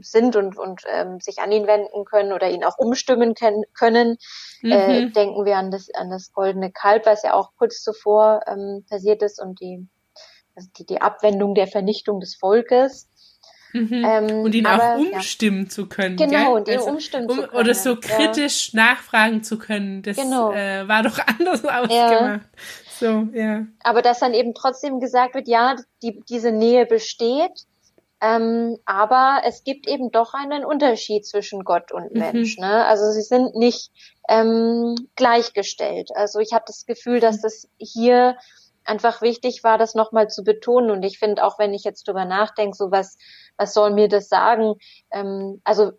sind 0.00 0.36
und, 0.36 0.58
und 0.58 0.82
ähm, 0.86 1.20
sich 1.20 1.38
an 1.38 1.52
ihn 1.52 1.66
wenden 1.66 2.04
können 2.04 2.32
oder 2.32 2.48
ihn 2.50 2.64
auch 2.64 2.78
umstimmen 2.78 3.34
können. 3.74 4.16
Mhm. 4.62 4.72
Äh, 4.72 5.10
denken 5.10 5.44
wir 5.44 5.56
an 5.56 5.70
das, 5.70 5.88
an 5.94 6.10
das 6.10 6.32
goldene 6.32 6.70
Kalb, 6.70 7.06
was 7.06 7.22
ja 7.22 7.34
auch 7.34 7.52
kurz 7.56 7.82
zuvor 7.82 8.40
ähm, 8.46 8.84
passiert 8.88 9.22
ist 9.22 9.40
und 9.40 9.60
die, 9.60 9.86
also 10.54 10.68
die, 10.78 10.86
die 10.86 11.00
Abwendung 11.00 11.54
der 11.54 11.66
Vernichtung 11.66 12.20
des 12.20 12.36
Volkes. 12.36 13.08
Mhm. 13.72 14.04
Ähm, 14.04 14.40
und 14.40 14.54
ihn 14.54 14.66
aber, 14.66 14.94
auch 14.94 14.98
umstimmen 14.98 15.64
ja. 15.64 15.68
zu 15.68 15.88
können. 15.88 16.16
Genau, 16.16 16.56
und 16.56 16.68
ihn 16.68 16.78
also, 16.78 16.90
umstimmen 16.90 17.30
um, 17.30 17.36
zu 17.36 17.46
können. 17.48 17.60
Oder 17.60 17.74
so 17.74 17.96
kritisch 17.96 18.72
ja. 18.72 18.82
nachfragen 18.82 19.42
zu 19.42 19.58
können. 19.58 20.02
Das 20.02 20.16
genau. 20.16 20.52
äh, 20.52 20.88
war 20.88 21.02
doch 21.02 21.18
anders 21.26 21.64
ausgemacht. 21.64 21.90
Ja. 21.90 22.40
So, 22.98 23.28
ja. 23.32 23.66
Aber 23.82 24.02
dass 24.02 24.20
dann 24.20 24.34
eben 24.34 24.54
trotzdem 24.54 25.00
gesagt 25.00 25.34
wird, 25.34 25.48
ja, 25.48 25.76
die, 26.02 26.20
diese 26.28 26.50
Nähe 26.50 26.86
besteht, 26.86 27.66
ähm, 28.20 28.78
aber 28.84 29.42
es 29.44 29.62
gibt 29.62 29.86
eben 29.86 30.10
doch 30.10 30.34
einen 30.34 30.64
Unterschied 30.64 31.24
zwischen 31.24 31.62
Gott 31.64 31.92
und 31.92 32.12
mhm. 32.12 32.20
Mensch. 32.20 32.58
Mhm. 32.58 32.64
Ne? 32.64 32.84
Also 32.84 33.10
sie 33.12 33.22
sind 33.22 33.54
nicht 33.54 33.92
ähm, 34.28 34.94
gleichgestellt. 35.14 36.10
Also 36.14 36.40
ich 36.40 36.52
habe 36.52 36.64
das 36.66 36.84
Gefühl, 36.84 37.20
dass 37.20 37.38
mhm. 37.38 37.42
das 37.42 37.68
hier 37.78 38.36
einfach 38.84 39.22
wichtig 39.22 39.62
war, 39.62 39.78
das 39.78 39.94
nochmal 39.94 40.28
zu 40.28 40.42
betonen. 40.42 40.90
Und 40.90 41.04
ich 41.04 41.18
finde, 41.18 41.44
auch 41.44 41.58
wenn 41.58 41.74
ich 41.74 41.84
jetzt 41.84 42.08
drüber 42.08 42.24
nachdenke, 42.24 42.76
so 42.76 42.90
was, 42.90 43.18
was 43.56 43.74
soll 43.74 43.92
mir 43.92 44.08
das 44.08 44.28
sagen? 44.28 44.74
Ähm, 45.12 45.60
also 45.62 45.92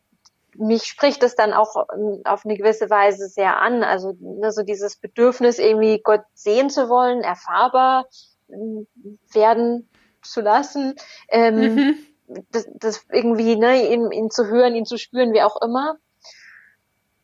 mich 0.58 0.84
spricht 0.84 1.24
es 1.24 1.36
dann 1.36 1.54
auch 1.54 1.86
ähm, 1.96 2.22
auf 2.26 2.44
eine 2.44 2.58
gewisse 2.58 2.90
Weise 2.90 3.30
sehr 3.30 3.62
an. 3.62 3.84
Also 3.84 4.14
ne, 4.20 4.52
so 4.52 4.64
dieses 4.64 4.98
Bedürfnis, 4.98 5.58
irgendwie 5.58 6.02
Gott 6.04 6.24
sehen 6.34 6.70
zu 6.70 6.90
wollen, 6.90 7.22
erfahrbar 7.22 8.08
ähm, 8.50 8.88
werden 9.32 9.90
zu 10.22 10.42
lassen. 10.42 10.96
Ähm, 11.30 11.76
mhm 11.76 12.09
das, 12.52 12.68
das 12.76 13.06
irgendwie, 13.12 13.56
ne, 13.56 13.92
ihn, 13.92 14.12
ihn 14.12 14.30
zu 14.30 14.48
hören, 14.48 14.76
ihn 14.76 14.86
zu 14.86 14.98
spüren, 14.98 15.34
wie 15.34 15.42
auch 15.42 15.62
immer. 15.62 15.98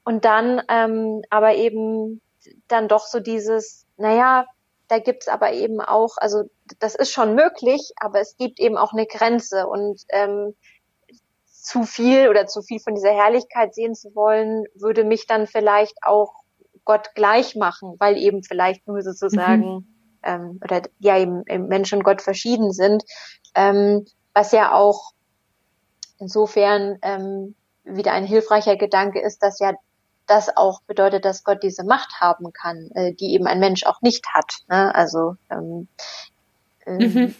Und 0.03 0.25
dann 0.25 0.61
ähm, 0.67 1.21
aber 1.29 1.55
eben 1.55 2.21
dann 2.67 2.87
doch 2.87 3.07
so 3.07 3.19
dieses, 3.19 3.85
naja, 3.97 4.45
da 4.87 4.99
gibt's 4.99 5.27
aber 5.27 5.53
eben 5.53 5.81
auch, 5.81 6.17
also 6.17 6.43
das 6.79 6.95
ist 6.95 7.11
schon 7.11 7.35
möglich, 7.35 7.93
aber 7.97 8.19
es 8.19 8.37
gibt 8.37 8.59
eben 8.59 8.77
auch 8.77 8.93
eine 8.93 9.07
Grenze 9.07 9.67
und 9.67 10.03
ähm, 10.09 10.53
zu 11.47 11.83
viel 11.83 12.29
oder 12.29 12.45
zu 12.45 12.61
viel 12.61 12.79
von 12.79 12.93
dieser 12.93 13.11
Herrlichkeit 13.11 13.73
sehen 13.73 13.95
zu 13.95 14.13
wollen, 14.15 14.65
würde 14.75 15.03
mich 15.03 15.25
dann 15.25 15.47
vielleicht 15.47 15.97
auch 16.03 16.43
Gott 16.83 17.15
gleich 17.15 17.55
machen, 17.55 17.95
weil 17.97 18.17
eben 18.17 18.43
vielleicht 18.43 18.87
nur 18.87 19.01
sozusagen 19.01 19.73
mhm. 19.73 19.87
ähm, 20.21 20.59
oder 20.63 20.83
ja 20.99 21.17
eben 21.17 21.43
Mensch 21.67 21.91
und 21.91 22.03
Gott 22.03 22.21
verschieden 22.21 22.71
sind. 22.71 23.03
Ähm, 23.55 24.05
was 24.35 24.51
ja 24.51 24.73
auch 24.73 25.13
insofern 26.19 26.99
ähm, 27.01 27.55
wieder 27.83 28.11
ein 28.11 28.25
hilfreicher 28.25 28.75
Gedanke 28.75 29.19
ist, 29.21 29.41
dass 29.41 29.59
ja 29.59 29.73
das 30.27 30.55
auch 30.55 30.81
bedeutet, 30.81 31.23
dass 31.25 31.43
Gott 31.43 31.63
diese 31.63 31.83
Macht 31.83 32.19
haben 32.19 32.51
kann, 32.51 32.89
äh, 32.95 33.13
die 33.13 33.33
eben 33.33 33.47
ein 33.47 33.59
Mensch 33.59 33.85
auch 33.85 34.01
nicht 34.01 34.25
hat. 34.33 34.53
Ne? 34.67 34.93
Also 34.93 35.35
ähm, 35.49 35.87
ähm 36.85 36.97
mhm. 36.97 37.35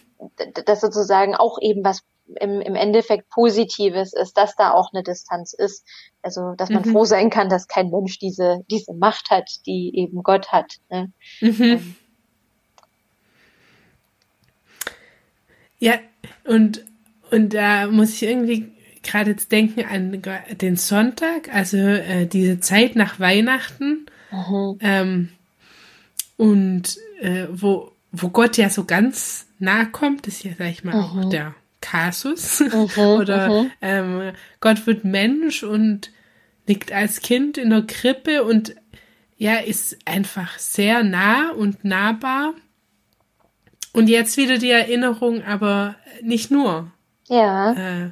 das 0.64 0.80
sozusagen 0.80 1.34
auch 1.34 1.58
eben 1.60 1.84
was 1.84 2.02
im, 2.40 2.60
im 2.60 2.74
Endeffekt 2.74 3.28
Positives 3.28 4.12
ist, 4.12 4.36
dass 4.36 4.56
da 4.56 4.72
auch 4.72 4.92
eine 4.92 5.02
Distanz 5.02 5.52
ist. 5.52 5.84
Also 6.22 6.54
dass 6.56 6.70
man 6.70 6.84
mhm. 6.84 6.92
froh 6.92 7.04
sein 7.04 7.28
kann, 7.28 7.48
dass 7.48 7.68
kein 7.68 7.90
Mensch 7.90 8.18
diese 8.18 8.64
diese 8.70 8.94
Macht 8.94 9.30
hat, 9.30 9.50
die 9.66 9.92
eben 9.94 10.22
Gott 10.22 10.52
hat. 10.52 10.76
Ne? 10.88 11.12
Mhm. 11.40 11.62
Ähm. 11.62 11.96
Ja, 15.78 15.98
und 16.44 16.84
und 17.30 17.54
da 17.54 17.88
muss 17.88 18.14
ich 18.14 18.22
irgendwie 18.22 18.68
gerade 19.02 19.30
jetzt 19.30 19.52
denken 19.52 19.84
an 19.84 20.22
den 20.60 20.76
Sonntag, 20.76 21.52
also 21.54 21.76
äh, 21.76 22.26
diese 22.26 22.60
Zeit 22.60 22.96
nach 22.96 23.20
Weihnachten. 23.20 24.06
Mhm. 24.30 24.78
Ähm, 24.80 25.28
und 26.36 26.98
äh, 27.20 27.46
wo, 27.50 27.92
wo 28.12 28.28
Gott 28.28 28.56
ja 28.56 28.68
so 28.68 28.84
ganz 28.84 29.46
nahe 29.58 29.86
kommt, 29.86 30.26
ist 30.26 30.44
ja, 30.44 30.52
sag 30.58 30.68
ich 30.68 30.84
mal, 30.84 30.96
mhm. 30.96 31.02
auch 31.02 31.30
der 31.30 31.54
Kasus. 31.80 32.60
Mhm, 32.60 32.90
Oder 32.96 33.66
ähm, 33.80 34.32
Gott 34.60 34.86
wird 34.86 35.04
Mensch 35.04 35.62
und 35.62 36.10
liegt 36.66 36.92
als 36.92 37.20
Kind 37.20 37.58
in 37.58 37.70
der 37.70 37.82
Krippe 37.82 38.44
und 38.44 38.74
ja, 39.38 39.56
ist 39.56 39.98
einfach 40.04 40.58
sehr 40.58 41.04
nah 41.04 41.50
und 41.50 41.84
nahbar. 41.84 42.54
Und 43.96 44.08
jetzt 44.08 44.36
wieder 44.36 44.58
die 44.58 44.70
Erinnerung, 44.70 45.42
aber 45.42 45.96
nicht 46.22 46.50
nur. 46.50 46.92
Ja. 47.28 47.72
Äh, 47.72 48.10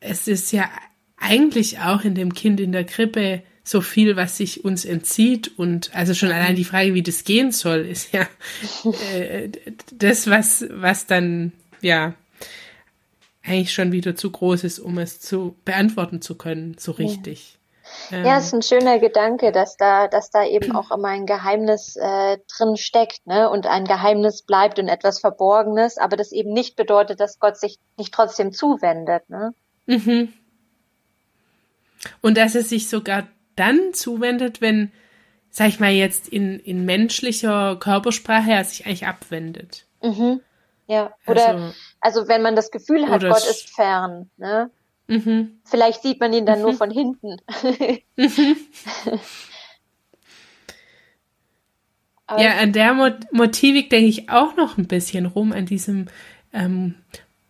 es 0.00 0.26
ist 0.26 0.52
ja 0.52 0.70
eigentlich 1.18 1.80
auch 1.80 2.02
in 2.02 2.14
dem 2.14 2.32
Kind 2.32 2.58
in 2.60 2.72
der 2.72 2.84
Krippe 2.84 3.42
so 3.62 3.82
viel, 3.82 4.16
was 4.16 4.38
sich 4.38 4.64
uns 4.64 4.86
entzieht. 4.86 5.58
Und 5.58 5.94
also 5.94 6.14
schon 6.14 6.30
allein 6.30 6.56
die 6.56 6.64
Frage, 6.64 6.94
wie 6.94 7.02
das 7.02 7.24
gehen 7.24 7.52
soll, 7.52 7.80
ist 7.80 8.14
ja 8.14 8.26
äh, 9.12 9.50
das, 9.92 10.30
was, 10.30 10.64
was 10.70 11.06
dann, 11.06 11.52
ja, 11.82 12.14
eigentlich 13.42 13.74
schon 13.74 13.92
wieder 13.92 14.16
zu 14.16 14.30
groß 14.30 14.64
ist, 14.64 14.78
um 14.78 14.96
es 14.96 15.20
zu 15.20 15.56
beantworten 15.66 16.22
zu 16.22 16.36
können, 16.36 16.76
so 16.78 16.92
richtig. 16.92 17.58
Ja, 18.10 18.22
ja 18.24 18.38
ist 18.38 18.52
ein 18.52 18.62
schöner 18.62 18.98
Gedanke, 18.98 19.52
dass 19.52 19.76
da, 19.76 20.08
dass 20.08 20.30
da 20.30 20.44
eben 20.44 20.74
auch 20.74 20.90
immer 20.90 21.08
ein 21.08 21.26
Geheimnis 21.26 21.96
äh, 21.96 22.38
drin 22.56 22.76
steckt, 22.76 23.26
ne? 23.26 23.50
Und 23.50 23.66
ein 23.66 23.84
Geheimnis 23.84 24.42
bleibt 24.42 24.78
und 24.78 24.88
etwas 24.88 25.20
Verborgenes, 25.20 25.98
aber 25.98 26.16
das 26.16 26.32
eben 26.32 26.52
nicht 26.52 26.76
bedeutet, 26.76 27.20
dass 27.20 27.38
Gott 27.38 27.56
sich 27.56 27.78
nicht 27.96 28.12
trotzdem 28.14 28.52
zuwendet, 28.52 29.28
ne? 29.28 29.54
Mhm. 29.86 30.32
Und 32.20 32.36
dass 32.36 32.54
es 32.54 32.68
sich 32.68 32.88
sogar 32.88 33.26
dann 33.56 33.92
zuwendet, 33.92 34.60
wenn, 34.60 34.92
sag 35.50 35.68
ich 35.68 35.80
mal, 35.80 35.90
jetzt 35.90 36.28
in, 36.28 36.58
in 36.60 36.84
menschlicher 36.84 37.76
Körpersprache 37.76 38.52
er 38.52 38.64
sich 38.64 38.86
eigentlich 38.86 39.06
abwendet. 39.06 39.86
Mhm. 40.02 40.40
Ja, 40.86 41.14
oder 41.26 41.48
also, 41.48 41.74
also 42.00 42.28
wenn 42.28 42.42
man 42.42 42.54
das 42.54 42.70
Gefühl 42.70 43.08
hat, 43.08 43.22
Gott 43.22 43.38
ist 43.38 43.74
fern, 43.74 44.30
ne? 44.36 44.70
Mhm. 45.08 45.60
Vielleicht 45.64 46.02
sieht 46.02 46.20
man 46.20 46.32
ihn 46.32 46.46
dann 46.46 46.58
mhm. 46.58 46.64
nur 46.64 46.74
von 46.74 46.90
hinten. 46.90 47.36
Mhm. 48.16 48.56
ja, 52.38 52.56
an 52.58 52.72
der 52.72 53.18
Motivik 53.30 53.90
denke 53.90 54.08
ich 54.08 54.30
auch 54.30 54.56
noch 54.56 54.78
ein 54.78 54.88
bisschen 54.88 55.26
rum, 55.26 55.52
an 55.52 55.66
diesem 55.66 56.06
ähm, 56.52 56.96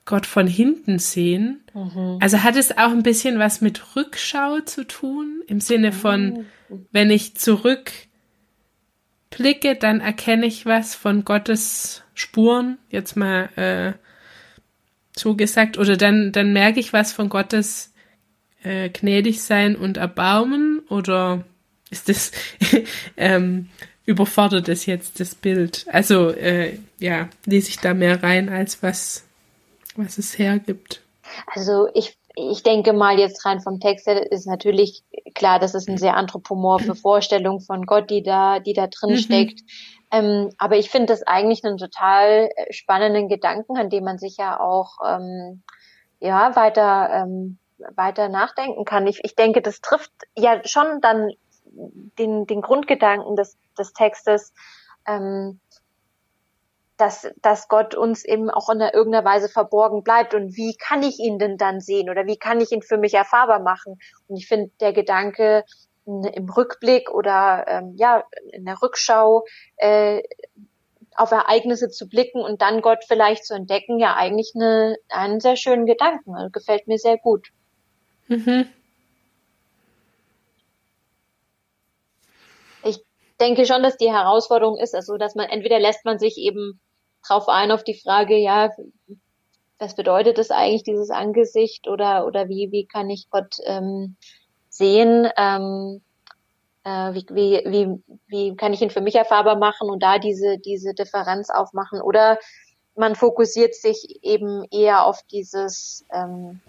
Gott 0.05 0.27
von 0.27 0.47
hinten 0.47 0.99
sehen. 0.99 1.63
Mhm. 1.75 2.19
Also 2.21 2.43
hat 2.43 2.57
es 2.57 2.73
auch 2.73 2.91
ein 2.91 3.03
bisschen 3.03 3.39
was 3.39 3.61
mit 3.61 3.97
Rückschau 3.97 4.61
zu 4.61 4.87
tun, 4.87 5.43
im 5.47 5.61
Sinne 5.61 5.93
von, 5.93 6.47
mhm. 6.69 6.87
wenn 6.93 7.11
ich 7.11 7.37
zurückblicke, 7.37 8.07
dann 9.79 10.01
erkenne 10.01 10.47
ich 10.47 10.67
was 10.67 10.95
von 10.95 11.25
Gottes 11.25 12.03
Spuren, 12.15 12.79
jetzt 12.91 13.17
mal 13.17 13.49
äh, 13.57 13.93
so 15.19 15.35
gesagt, 15.35 15.79
oder 15.79 15.97
dann, 15.97 16.33
dann 16.33 16.53
merke 16.53 16.81
ich 16.81 16.93
was 16.93 17.13
von 17.13 17.29
Gottes 17.29 17.93
äh, 18.63 18.91
gnädig 18.91 19.43
sein 19.43 19.77
und 19.77 19.97
Erbarmen, 19.97 20.81
oder 20.89 21.45
ist 21.91 22.09
das, 22.09 22.33
ähm, 23.17 23.69
überfordert 24.05 24.69
es 24.69 24.87
jetzt 24.87 25.21
das 25.21 25.35
Bild? 25.35 25.87
Also, 25.91 26.31
äh, 26.31 26.79
ja, 26.99 27.29
lese 27.45 27.71
ich 27.71 27.79
da 27.79 27.95
mehr 27.95 28.23
rein, 28.23 28.49
als 28.49 28.83
was, 28.83 29.25
was 29.97 30.19
es 30.19 30.39
hergibt. 30.39 31.01
Also, 31.55 31.89
ich, 31.95 32.17
ich 32.35 32.63
denke 32.63 32.93
mal 32.93 33.19
jetzt 33.19 33.45
rein 33.47 33.61
vom 33.61 33.81
Text 33.81 34.07
her 34.07 34.31
ist 34.31 34.47
natürlich 34.47 35.03
klar, 35.35 35.59
das 35.59 35.75
ist 35.75 35.89
eine 35.89 35.99
sehr 35.99 36.17
anthropomorphe 36.17 36.95
Vorstellung 36.97 37.61
von 37.61 37.87
Gott, 37.87 38.11
die 38.11 38.23
da, 38.23 38.61
die 38.61 38.75
da 38.75 38.87
drin 38.87 39.11
mhm. 39.11 39.19
steckt. 39.19 39.61
Ähm, 40.17 40.51
aber 40.59 40.77
ich 40.77 40.91
finde 40.91 41.07
das 41.07 41.23
eigentlich 41.23 41.65
einen 41.65 41.79
total 41.79 42.49
äh, 42.57 42.73
spannenden 42.73 43.29
Gedanken, 43.29 43.77
an 43.77 43.91
dem 43.91 44.05
man 44.05 44.19
sich 44.19 44.37
ja 44.37 44.59
auch 44.59 44.99
ähm, 45.07 45.63
ja 46.21 46.57
weiter 46.57 47.11
ähm, 47.13 47.59
weiter 47.95 48.29
nachdenken 48.29 48.85
kann. 48.85 49.07
Ich, 49.07 49.21
ich 49.25 49.35
denke, 49.35 49.61
das 49.61 49.81
trifft 49.81 50.13
ja 50.35 50.61
schon 50.65 51.01
dann 51.01 51.31
den, 51.65 52.47
den 52.47 52.63
Grundgedanken 52.63 53.37
des, 53.37 53.59
des 53.79 53.93
Textes, 53.93 54.55
ähm, 55.07 55.61
dass, 56.97 57.29
dass 57.43 57.69
Gott 57.69 57.95
uns 57.95 58.25
eben 58.25 58.49
auch 58.49 58.71
in 58.71 58.81
irgendeiner 58.81 59.25
Weise 59.27 59.51
verborgen 59.51 60.03
bleibt. 60.03 60.33
Und 60.33 60.57
wie 60.57 60.75
kann 60.77 61.03
ich 61.03 61.19
ihn 61.19 61.39
denn 61.39 61.59
dann 61.59 61.81
sehen 61.81 62.09
oder 62.09 62.27
wie 62.27 62.39
kann 62.39 62.61
ich 62.63 62.73
ihn 62.73 62.81
für 62.81 62.97
mich 62.97 63.13
erfahrbar 63.13 63.61
machen? 63.61 63.99
Und 64.29 64.37
ich 64.37 64.49
finde, 64.49 64.71
der 64.81 64.95
Gedanke, 64.95 65.65
im 66.07 66.49
Rückblick 66.49 67.11
oder 67.11 67.65
ähm, 67.67 67.95
ja 67.97 68.25
in 68.53 68.65
der 68.65 68.81
Rückschau 68.81 69.45
äh, 69.77 70.23
auf 71.17 71.33
Ereignisse 71.33 71.89
zu 71.89 72.09
blicken 72.09 72.41
und 72.43 72.63
dann 72.63 72.83
Gott 72.83 73.05
vielleicht 73.07 73.45
zu 73.45 73.55
entdecken, 73.55 73.99
ja 73.99 74.15
eigentlich 74.15 74.53
eine, 74.55 74.97
einen 75.09 75.41
sehr 75.41 75.57
schönen 75.57 75.87
Gedanken. 75.87 76.35
Also 76.35 76.51
gefällt 76.51 76.87
mir 76.87 76.99
sehr 76.99 77.19
gut. 77.19 77.49
Mhm. 78.29 78.67
Ich 82.85 82.99
denke 83.41 83.67
schon, 83.67 83.83
dass 83.83 83.97
die 83.97 84.13
Herausforderung 84.13 84.79
ist, 84.79 84.95
also 84.95 85.17
dass 85.17 85.35
man 85.35 85.49
entweder 85.49 85.81
lässt 85.81 86.05
man 86.05 86.19
sich 86.19 86.37
eben 86.37 86.81
drauf 87.27 87.49
ein 87.49 87.71
auf 87.71 87.83
die 87.83 87.99
Frage, 87.99 88.37
ja, 88.37 88.71
was 89.79 89.95
bedeutet 89.95 90.39
das 90.39 90.51
eigentlich 90.51 90.85
dieses 90.85 91.11
Angesicht 91.11 91.89
oder 91.89 92.27
oder 92.27 92.49
wie 92.49 92.71
wie 92.73 92.87
kann 92.87 93.11
ich 93.11 93.29
Gott 93.31 93.57
ähm, 93.65 94.17
sehen? 94.77 95.29
Ähm, 95.37 96.01
äh, 96.87 97.15
wie, 97.15 97.27
wie, 97.31 97.63
wie, 97.67 98.03
wie 98.29 98.57
kann 98.57 98.73
ich 98.73 98.81
ihn 98.81 98.91
für 98.91 99.01
mich 99.01 99.17
erfahrbar 99.17 99.57
machen 99.57 99.91
und 99.91 100.03
da 100.03 100.19
diese, 100.19 100.59
diese 100.59 100.95
Differenz 100.95 101.51
aufmachen? 101.51 102.01
Oder 102.01 102.39
man 102.95 103.17
fokussiert 103.17 103.75
sich 103.75 104.21
eben 104.23 104.65
eher 104.71 105.05
auf 105.05 105.21
dieses 105.31 106.05
ähm, 106.13 106.61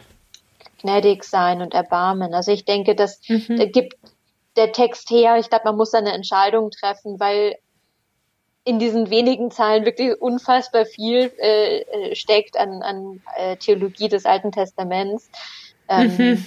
gnädig 0.82 1.24
sein 1.24 1.62
und 1.62 1.74
Erbarmen. 1.74 2.34
Also 2.34 2.52
ich 2.52 2.66
denke, 2.66 2.96
das 2.96 3.22
mhm. 3.28 3.72
gibt 3.72 3.96
der 4.56 4.72
Text 4.72 5.12
her. 5.12 5.38
Ich 5.38 5.50
glaube, 5.50 5.66
man 5.66 5.78
muss 5.78 5.92
da 5.92 6.00
eine 6.00 6.14
Entscheidung 6.14 6.72
treffen, 6.72 7.20
weil 7.20 7.56
in 8.64 8.80
diesen 8.80 9.10
wenigen 9.12 9.52
Zahlen 9.52 9.86
wirklich 9.86 10.20
unfassbar 10.20 10.86
viel 10.86 11.32
äh, 11.38 11.82
äh 11.82 12.16
steckt 12.16 12.58
an, 12.58 12.82
an 12.82 13.22
äh, 13.38 13.56
Theologie 13.56 14.10
des 14.10 14.26
Alten 14.26 14.52
Testaments. 14.52 15.30
Ähm, 15.88 16.18
mhm 16.18 16.46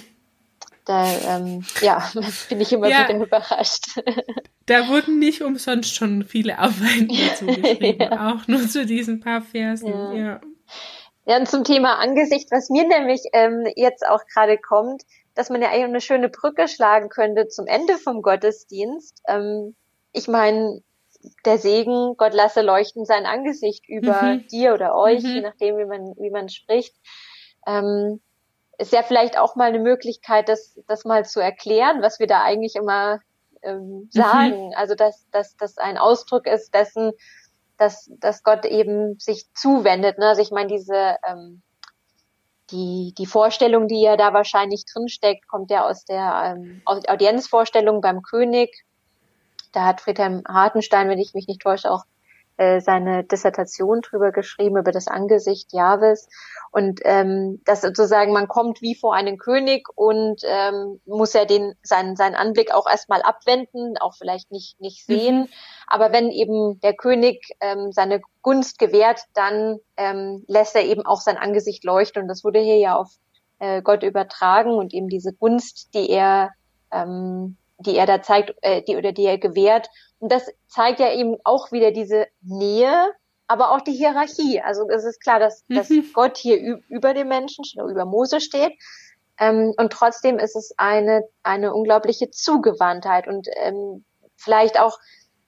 da 0.85 1.05
ähm, 1.27 1.63
ja, 1.81 2.03
bin 2.49 2.61
ich 2.61 2.73
immer 2.73 2.89
ja, 2.89 3.07
wieder 3.07 3.25
überrascht. 3.25 3.99
Da 4.67 4.87
wurden 4.87 5.19
nicht 5.19 5.41
umsonst 5.41 5.95
schon 5.95 6.23
viele 6.23 6.57
Arbeiten 6.59 7.09
dazu 7.09 7.45
geschrieben, 7.61 7.99
ja. 7.99 8.31
auch 8.31 8.47
nur 8.47 8.69
zu 8.69 8.85
diesen 8.85 9.19
paar 9.19 9.41
Versen. 9.41 9.89
Ja. 9.89 10.13
ja. 10.13 10.41
Ja, 11.25 11.37
und 11.37 11.49
zum 11.49 11.63
Thema 11.63 11.95
Angesicht, 11.95 12.51
was 12.51 12.69
mir 12.69 12.87
nämlich 12.87 13.21
ähm, 13.33 13.67
jetzt 13.75 14.07
auch 14.07 14.21
gerade 14.33 14.57
kommt, 14.57 15.03
dass 15.35 15.49
man 15.49 15.61
ja 15.61 15.69
eigentlich 15.69 15.83
eine 15.85 16.01
schöne 16.01 16.29
Brücke 16.29 16.67
schlagen 16.67 17.09
könnte 17.09 17.47
zum 17.47 17.67
Ende 17.67 17.97
vom 17.97 18.21
Gottesdienst. 18.21 19.21
Ähm, 19.27 19.75
ich 20.13 20.27
meine, 20.27 20.81
der 21.45 21.57
Segen, 21.57 22.15
Gott 22.17 22.33
lasse 22.33 22.61
leuchten 22.61 23.05
sein 23.05 23.25
Angesicht 23.25 23.87
über 23.89 24.21
mhm. 24.21 24.47
dir 24.47 24.73
oder 24.73 24.95
euch, 24.95 25.23
mhm. 25.23 25.29
je 25.29 25.41
nachdem, 25.41 25.77
wie 25.77 25.85
man, 25.85 26.13
wie 26.17 26.31
man 26.31 26.49
spricht. 26.49 26.95
Ähm, 27.67 28.21
ist 28.81 28.91
ja 28.91 29.03
vielleicht 29.03 29.37
auch 29.37 29.55
mal 29.55 29.69
eine 29.69 29.79
Möglichkeit, 29.79 30.49
das, 30.49 30.79
das 30.87 31.05
mal 31.05 31.23
zu 31.23 31.39
erklären, 31.39 32.01
was 32.01 32.19
wir 32.19 32.27
da 32.27 32.41
eigentlich 32.41 32.75
immer 32.75 33.19
ähm, 33.61 33.79
mhm. 33.79 34.07
sagen. 34.11 34.67
Mhm. 34.67 34.73
Also 34.75 34.95
dass, 34.95 35.29
dass 35.29 35.55
das 35.55 35.77
ein 35.77 35.97
Ausdruck 35.97 36.47
ist 36.47 36.73
dessen, 36.73 37.11
dass, 37.77 38.09
dass 38.19 38.43
Gott 38.43 38.65
eben 38.65 39.19
sich 39.19 39.45
zuwendet. 39.53 40.17
Ne? 40.17 40.27
Also 40.27 40.41
ich 40.41 40.51
meine, 40.51 40.67
diese 40.67 41.17
ähm, 41.27 41.61
die, 42.71 43.13
die 43.17 43.25
Vorstellung, 43.25 43.87
die 43.87 44.01
ja 44.01 44.17
da 44.17 44.33
wahrscheinlich 44.33 44.85
drinsteckt, 44.85 45.47
kommt 45.47 45.69
ja 45.69 45.85
aus 45.87 46.05
der 46.05 46.55
ähm, 46.57 46.81
Audienzvorstellung 46.85 48.01
beim 48.01 48.21
König. 48.21 48.85
Da 49.73 49.85
hat 49.85 50.01
Friedhelm 50.01 50.43
Hartenstein, 50.47 51.09
wenn 51.09 51.19
ich 51.19 51.33
mich 51.33 51.47
nicht 51.47 51.61
täusche, 51.61 51.91
auch 51.91 52.05
äh, 52.57 52.81
seine 52.81 53.23
Dissertation 53.23 54.01
drüber 54.01 54.31
geschrieben, 54.31 54.77
über 54.77 54.91
das 54.91 55.07
Angesicht 55.07 55.73
Jahwes. 55.73 56.27
Und 56.71 57.01
ähm, 57.03 57.61
dass 57.65 57.81
sozusagen 57.81 58.33
man 58.33 58.47
kommt 58.47 58.81
wie 58.81 58.95
vor 58.95 59.13
einen 59.13 59.37
König 59.37 59.87
und 59.95 60.41
ähm, 60.43 61.01
muss 61.05 61.33
ja 61.33 61.45
den 61.45 61.73
seinen, 61.83 62.15
seinen 62.15 62.35
Anblick 62.35 62.73
auch 62.73 62.89
erstmal 62.89 63.21
abwenden, 63.21 63.97
auch 63.99 64.15
vielleicht 64.15 64.51
nicht, 64.51 64.79
nicht 64.79 65.07
mhm. 65.07 65.13
sehen. 65.13 65.37
Mhm. 65.39 65.47
Aber 65.87 66.11
wenn 66.11 66.29
eben 66.29 66.79
der 66.81 66.93
König 66.93 67.43
ähm, 67.59 67.91
seine 67.91 68.21
Gunst 68.41 68.79
gewährt, 68.79 69.21
dann 69.33 69.79
ähm, 69.97 70.43
lässt 70.47 70.75
er 70.75 70.83
eben 70.83 71.05
auch 71.05 71.21
sein 71.21 71.37
Angesicht 71.37 71.83
leuchten. 71.83 72.23
Und 72.23 72.27
das 72.27 72.43
wurde 72.43 72.59
hier 72.59 72.77
ja 72.77 72.95
auf 72.95 73.09
äh, 73.59 73.81
Gott 73.81 74.03
übertragen 74.03 74.73
und 74.73 74.93
eben 74.93 75.09
diese 75.09 75.33
Gunst, 75.33 75.93
die 75.93 76.09
er 76.09 76.51
ähm, 76.91 77.57
die 77.81 77.97
er 77.97 78.05
da 78.05 78.21
zeigt, 78.21 78.53
äh, 78.61 78.81
die 78.83 78.95
oder 78.95 79.11
die 79.11 79.25
er 79.25 79.37
gewährt. 79.37 79.89
Und 80.21 80.31
das 80.31 80.51
zeigt 80.67 80.99
ja 80.99 81.11
eben 81.11 81.37
auch 81.43 81.71
wieder 81.71 81.91
diese 81.91 82.27
Nähe, 82.41 83.11
aber 83.47 83.71
auch 83.71 83.81
die 83.81 83.91
Hierarchie. 83.91 84.61
Also 84.61 84.87
es 84.87 85.03
ist 85.03 85.19
klar, 85.19 85.39
dass, 85.39 85.65
mhm. 85.67 85.75
dass 85.75 85.89
Gott 86.13 86.37
hier 86.37 86.79
über 86.87 87.13
dem 87.13 87.27
Menschen, 87.27 87.65
über 87.89 88.05
Mose 88.05 88.39
steht. 88.39 88.71
Ähm, 89.39 89.73
und 89.77 89.91
trotzdem 89.91 90.37
ist 90.37 90.55
es 90.55 90.75
eine, 90.77 91.23
eine 91.41 91.73
unglaubliche 91.73 92.29
Zugewandtheit 92.29 93.27
und 93.27 93.47
ähm, 93.57 94.05
vielleicht 94.37 94.79
auch 94.79 94.99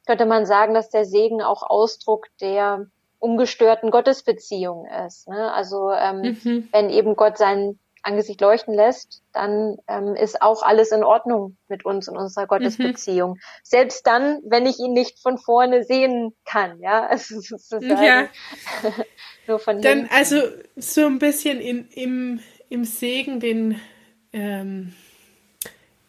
könnte 0.07 0.25
man 0.25 0.45
sagen, 0.45 0.73
dass 0.73 0.89
der 0.89 1.05
Segen 1.05 1.41
auch 1.41 1.61
Ausdruck 1.63 2.25
der 2.41 2.87
ungestörten 3.19 3.91
Gottesbeziehung 3.91 4.87
ist. 5.05 5.27
Ne? 5.29 5.53
Also 5.53 5.91
ähm, 5.91 6.37
mhm. 6.43 6.67
wenn 6.71 6.89
eben 6.89 7.15
Gott 7.15 7.37
seinen 7.37 7.79
Angesicht 8.03 8.41
leuchten 8.41 8.73
lässt, 8.73 9.21
dann 9.31 9.77
ähm, 9.87 10.15
ist 10.15 10.41
auch 10.41 10.61
alles 10.61 10.91
in 10.91 11.03
Ordnung 11.03 11.57
mit 11.69 11.85
uns 11.85 12.09
und 12.09 12.17
unserer 12.17 12.47
Gottesbeziehung. 12.47 13.31
Mhm. 13.31 13.39
Selbst 13.63 14.05
dann, 14.05 14.41
wenn 14.45 14.65
ich 14.65 14.77
ihn 14.79 14.93
nicht 14.93 15.19
von 15.19 15.37
vorne 15.37 15.83
sehen 15.83 16.35
kann, 16.45 16.79
ja, 16.81 17.05
also 17.09 17.39
sozusagen 17.39 18.03
ja. 18.03 18.29
nur 19.47 19.59
von 19.59 19.81
Dann 19.81 19.99
hinten. 19.99 20.13
also 20.13 20.37
so 20.75 21.05
ein 21.05 21.19
bisschen 21.19 21.59
in, 21.59 21.87
im, 21.89 22.39
im 22.69 22.83
Segen 22.83 23.39
den 23.39 23.79
ähm, 24.33 24.93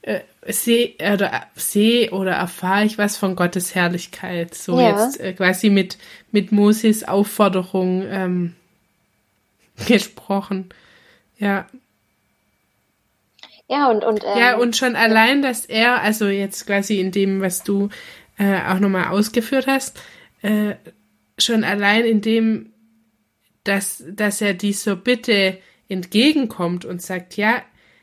äh, 0.02 0.20
sehe 0.48 0.94
oder 1.00 1.46
sehe 1.54 2.10
oder 2.10 2.32
erfahre 2.32 2.84
ich 2.84 2.98
was 2.98 3.16
von 3.16 3.36
Gottes 3.36 3.74
Herrlichkeit. 3.74 4.54
So 4.54 4.78
ja. 4.78 4.90
jetzt 4.90 5.20
äh, 5.20 5.32
quasi 5.32 5.70
mit 5.70 5.96
mit 6.30 6.52
Moses 6.52 7.06
Aufforderung 7.06 8.02
ähm, 8.08 8.56
gesprochen. 9.86 10.70
Ja. 11.38 11.66
Ja, 13.68 13.90
und, 13.90 14.04
und, 14.04 14.22
ähm, 14.24 14.38
ja, 14.38 14.56
und 14.56 14.76
schon 14.76 14.94
allein, 14.96 15.42
dass 15.42 15.64
er, 15.64 16.02
also 16.02 16.28
jetzt 16.28 16.66
quasi 16.66 17.00
in 17.00 17.12
dem, 17.12 17.40
was 17.40 17.62
du 17.62 17.88
äh, 18.36 18.60
auch 18.68 18.78
nochmal 18.78 19.08
ausgeführt 19.08 19.66
hast, 19.66 20.00
äh, 20.42 20.74
schon 21.38 21.64
allein 21.64 22.04
in 22.04 22.20
dem, 22.20 22.72
dass, 23.64 24.04
dass 24.08 24.40
er 24.40 24.54
dieser 24.54 24.96
Bitte 24.96 25.58
entgegenkommt 25.88 26.84
und 26.84 27.00
sagt, 27.00 27.36
ja, 27.36 27.62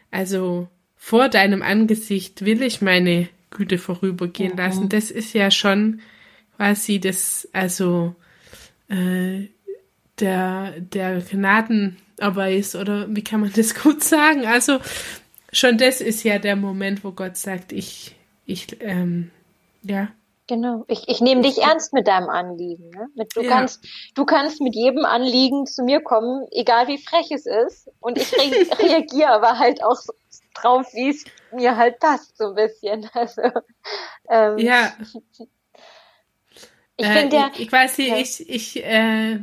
also 0.10 0.68
vor 0.96 1.30
deinem 1.30 1.62
Angesicht 1.62 2.46
will 2.46 2.62
ich 2.62 2.82
meine 2.82 3.30
Güte 3.52 3.78
vorübergehen 3.78 4.54
mhm. 4.54 4.58
lassen. 4.58 4.90
Das 4.90 5.12
ist 5.12 5.34
ja 5.34 5.52
schon 5.52 6.02
quasi 6.58 7.00
das, 7.00 7.48
also 7.54 8.16
äh, 8.88 9.48
der, 10.20 10.80
der 10.80 11.22
Gnadenerweis 11.22 12.76
oder 12.76 13.08
wie 13.14 13.24
kann 13.24 13.42
man 13.42 13.52
das 13.56 13.76
gut 13.84 14.04
sagen? 14.04 14.46
Also 14.46 14.80
schon 15.52 15.78
das 15.78 16.02
ist 16.02 16.24
ja 16.24 16.40
der 16.40 16.56
Moment, 16.56 17.04
wo 17.04 17.12
Gott 17.12 17.38
sagt, 17.38 17.72
ich, 17.72 18.16
ich, 18.46 18.82
ähm, 18.82 19.32
ja. 19.84 20.10
Genau. 20.48 20.84
Ich, 20.88 21.08
ich 21.08 21.22
nehme 21.22 21.42
dich 21.42 21.60
ernst 21.60 21.94
mit 21.94 22.08
deinem 22.08 22.30
Anliegen. 22.30 22.90
Ne? 22.90 23.08
Mit, 23.16 23.36
du, 23.36 23.42
ja. 23.42 23.50
kannst, 23.50 23.86
du 24.16 24.26
kannst 24.26 24.60
mit 24.60 24.76
jedem 24.76 25.06
Anliegen 25.06 25.66
zu 25.66 25.84
mir 25.84 26.02
kommen, 26.02 26.46
egal 26.52 26.88
wie 26.88 26.98
frech 26.98 27.32
es 27.32 27.46
ist. 27.46 27.90
Und 28.00 28.18
ich 28.18 28.34
re 28.34 28.68
reagiere 28.80 29.30
aber 29.30 29.60
halt 29.60 29.84
auch 29.84 30.00
drauf, 30.54 30.88
wie 30.94 31.10
es 31.10 31.24
mir 31.54 31.78
halt 31.78 32.00
passt, 32.00 32.38
so 32.38 32.50
ein 32.50 32.56
bisschen. 32.56 33.10
Also, 33.14 33.42
ähm, 34.30 34.58
ja. 34.58 34.94
Ich 36.98 37.06
äh, 37.06 37.30
ja. 37.30 37.52
Ich, 37.54 37.62
ich, 37.62 37.72
weiß 37.72 37.98
nicht, 37.98 38.10
ja. 38.10 38.18
ich, 38.18 38.50
ich, 38.50 38.84
äh, 38.84 39.40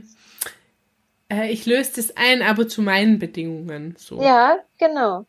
äh, 1.31 1.51
ich 1.51 1.67
löse 1.67 1.93
das 1.97 2.17
ein, 2.17 2.43
aber 2.43 2.69
zu 2.69 2.83
meinen 2.83 3.19
Bedingungen. 3.19 3.95
So. 3.99 4.23
Ja, 4.23 4.59
genau. 4.79 5.27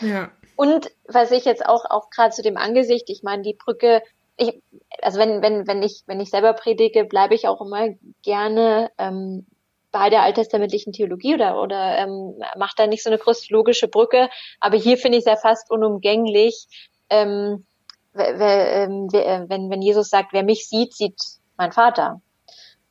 Ja. 0.00 0.30
Und 0.56 0.90
was 1.06 1.30
ich 1.30 1.44
jetzt 1.44 1.66
auch, 1.66 1.84
auch 1.88 2.10
gerade 2.10 2.34
zu 2.34 2.42
dem 2.42 2.56
Angesicht, 2.56 3.08
ich 3.10 3.22
meine, 3.22 3.42
die 3.42 3.54
Brücke, 3.54 4.02
ich, 4.36 4.62
also 5.00 5.18
wenn, 5.18 5.42
wenn, 5.42 5.66
wenn 5.66 5.82
ich, 5.82 6.02
wenn 6.06 6.20
ich 6.20 6.30
selber 6.30 6.52
predige, 6.52 7.04
bleibe 7.04 7.34
ich 7.34 7.48
auch 7.48 7.60
immer 7.60 7.88
gerne 8.22 8.90
ähm, 8.98 9.46
bei 9.92 10.08
der 10.08 10.22
alttestamentlichen 10.22 10.92
Theologie 10.92 11.34
oder, 11.34 11.60
oder 11.60 11.98
ähm, 11.98 12.34
macht 12.56 12.78
da 12.78 12.86
nicht 12.86 13.02
so 13.02 13.10
eine 13.10 13.18
christologische 13.18 13.88
Brücke. 13.88 14.28
Aber 14.58 14.76
hier 14.76 14.96
finde 14.96 15.18
ich 15.18 15.26
es 15.26 15.30
ja 15.30 15.36
fast 15.36 15.70
unumgänglich, 15.70 16.66
ähm, 17.10 17.66
ähm 18.14 19.08
wenn, 19.10 19.70
wenn 19.70 19.82
Jesus 19.82 20.08
sagt, 20.08 20.32
wer 20.32 20.42
mich 20.42 20.68
sieht, 20.68 20.94
sieht 20.94 21.20
mein 21.56 21.72
Vater. 21.72 22.20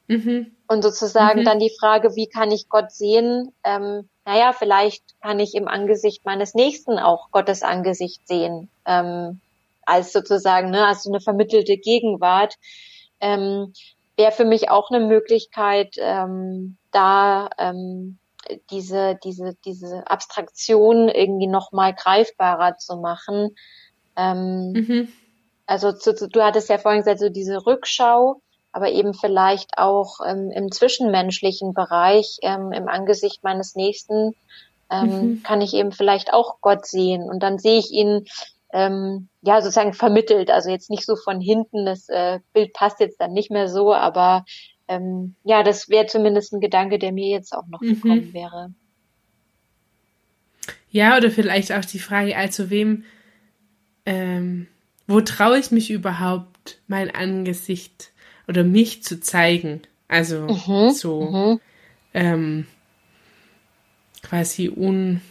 Mhm. 0.08 0.56
Und 0.68 0.84
sozusagen 0.84 1.42
mhm. 1.42 1.46
dann 1.46 1.60
die 1.60 1.76
Frage, 1.80 2.16
wie 2.16 2.28
kann 2.28 2.52
ich 2.52 2.70
Gott 2.70 2.92
sehen? 2.92 3.54
Ähm, 3.64 4.10
naja, 4.26 4.54
vielleicht 4.54 5.04
kann 5.22 5.40
ich 5.40 5.56
im 5.56 5.68
Angesicht 5.68 6.26
meines 6.26 6.54
Nächsten 6.54 7.00
auch 7.00 7.32
Gottes 7.32 7.64
Angesicht 7.64 8.28
sehen, 8.28 8.70
ähm, 8.86 9.42
als 9.86 10.14
sozusagen, 10.14 10.70
ne, 10.70 10.86
als 10.86 11.04
so 11.04 11.12
eine 11.12 11.22
vermittelte 11.22 11.78
Gegenwart, 11.78 12.56
ähm, 13.20 13.74
wäre 14.18 14.32
für 14.32 14.46
mich 14.46 14.70
auch 14.70 14.92
eine 14.92 15.06
Möglichkeit, 15.06 15.96
ähm, 15.98 16.78
da 16.92 17.50
ähm, 17.58 18.20
diese, 18.70 19.18
diese, 19.24 19.56
diese 19.66 20.04
Abstraktion 20.08 21.10
irgendwie 21.10 21.48
nochmal 21.48 21.94
greifbarer 21.94 22.78
zu 22.78 22.98
machen. 22.98 23.56
Ähm, 24.16 24.74
mhm. 24.74 25.08
Also 25.66 25.94
zu, 25.94 26.14
zu, 26.14 26.28
du 26.28 26.44
hattest 26.44 26.70
ja 26.70 26.78
vorhin 26.78 27.02
gesagt, 27.02 27.20
so 27.20 27.30
diese 27.30 27.66
Rückschau, 27.66 28.42
aber 28.72 28.90
eben 28.92 29.14
vielleicht 29.14 29.78
auch 29.78 30.20
ähm, 30.26 30.52
im 30.52 30.72
zwischenmenschlichen 30.72 31.74
Bereich, 31.74 32.38
ähm, 32.42 32.72
im 32.72 32.88
Angesicht 32.88 33.44
meines 33.44 33.76
Nächsten, 33.76 34.34
ähm, 34.90 35.10
mhm. 35.10 35.44
kann 35.44 35.62
ich 35.62 35.74
eben 35.74 35.92
vielleicht 35.92 36.34
auch 36.34 36.62
Gott 36.62 36.86
sehen. 36.86 37.30
Und 37.30 37.44
dann 37.44 37.60
sehe 37.60 37.80
ich 37.80 37.92
ihn 37.92 38.26
ähm, 38.74 39.28
ja 39.42 39.62
sozusagen 39.62 39.94
vermittelt. 39.94 40.50
Also 40.50 40.70
jetzt 40.70 40.90
nicht 40.90 41.06
so 41.06 41.16
von 41.16 41.42
hinten, 41.42 41.86
das 41.86 42.08
äh, 42.10 42.40
Bild 42.54 42.74
passt 42.74 43.00
jetzt 43.00 43.20
dann 43.20 43.34
nicht 43.34 43.52
mehr 43.52 43.68
so, 43.68 43.94
aber 43.94 44.46
ähm, 44.88 45.36
ja, 45.44 45.64
das 45.64 45.90
wäre 45.90 46.06
zumindest 46.06 46.54
ein 46.54 46.62
Gedanke, 46.62 47.00
der 47.00 47.12
mir 47.12 47.30
jetzt 47.30 47.54
auch 47.54 47.68
noch 47.68 47.82
mhm. 47.82 47.96
gekommen 47.96 48.34
wäre. 48.34 48.74
Ja, 50.90 51.16
oder 51.18 51.32
vielleicht 51.32 51.72
auch 51.72 51.86
die 51.86 52.00
Frage, 52.00 52.36
also 52.36 52.70
wem, 52.70 53.06
ähm, 54.06 54.68
wo 55.08 55.22
traue 55.22 55.58
ich 55.58 55.72
mich 55.72 55.90
überhaupt, 55.90 56.80
mein 56.88 57.14
Angesicht 57.14 58.12
oder 58.48 58.64
mich 58.64 59.04
zu 59.04 59.20
zeigen? 59.20 59.82
Also 60.08 60.42
mhm. 60.42 60.92
so 60.92 61.22
mhm. 61.22 61.60
Ähm, 62.14 62.68
quasi 64.22 64.70
un, 64.70 65.22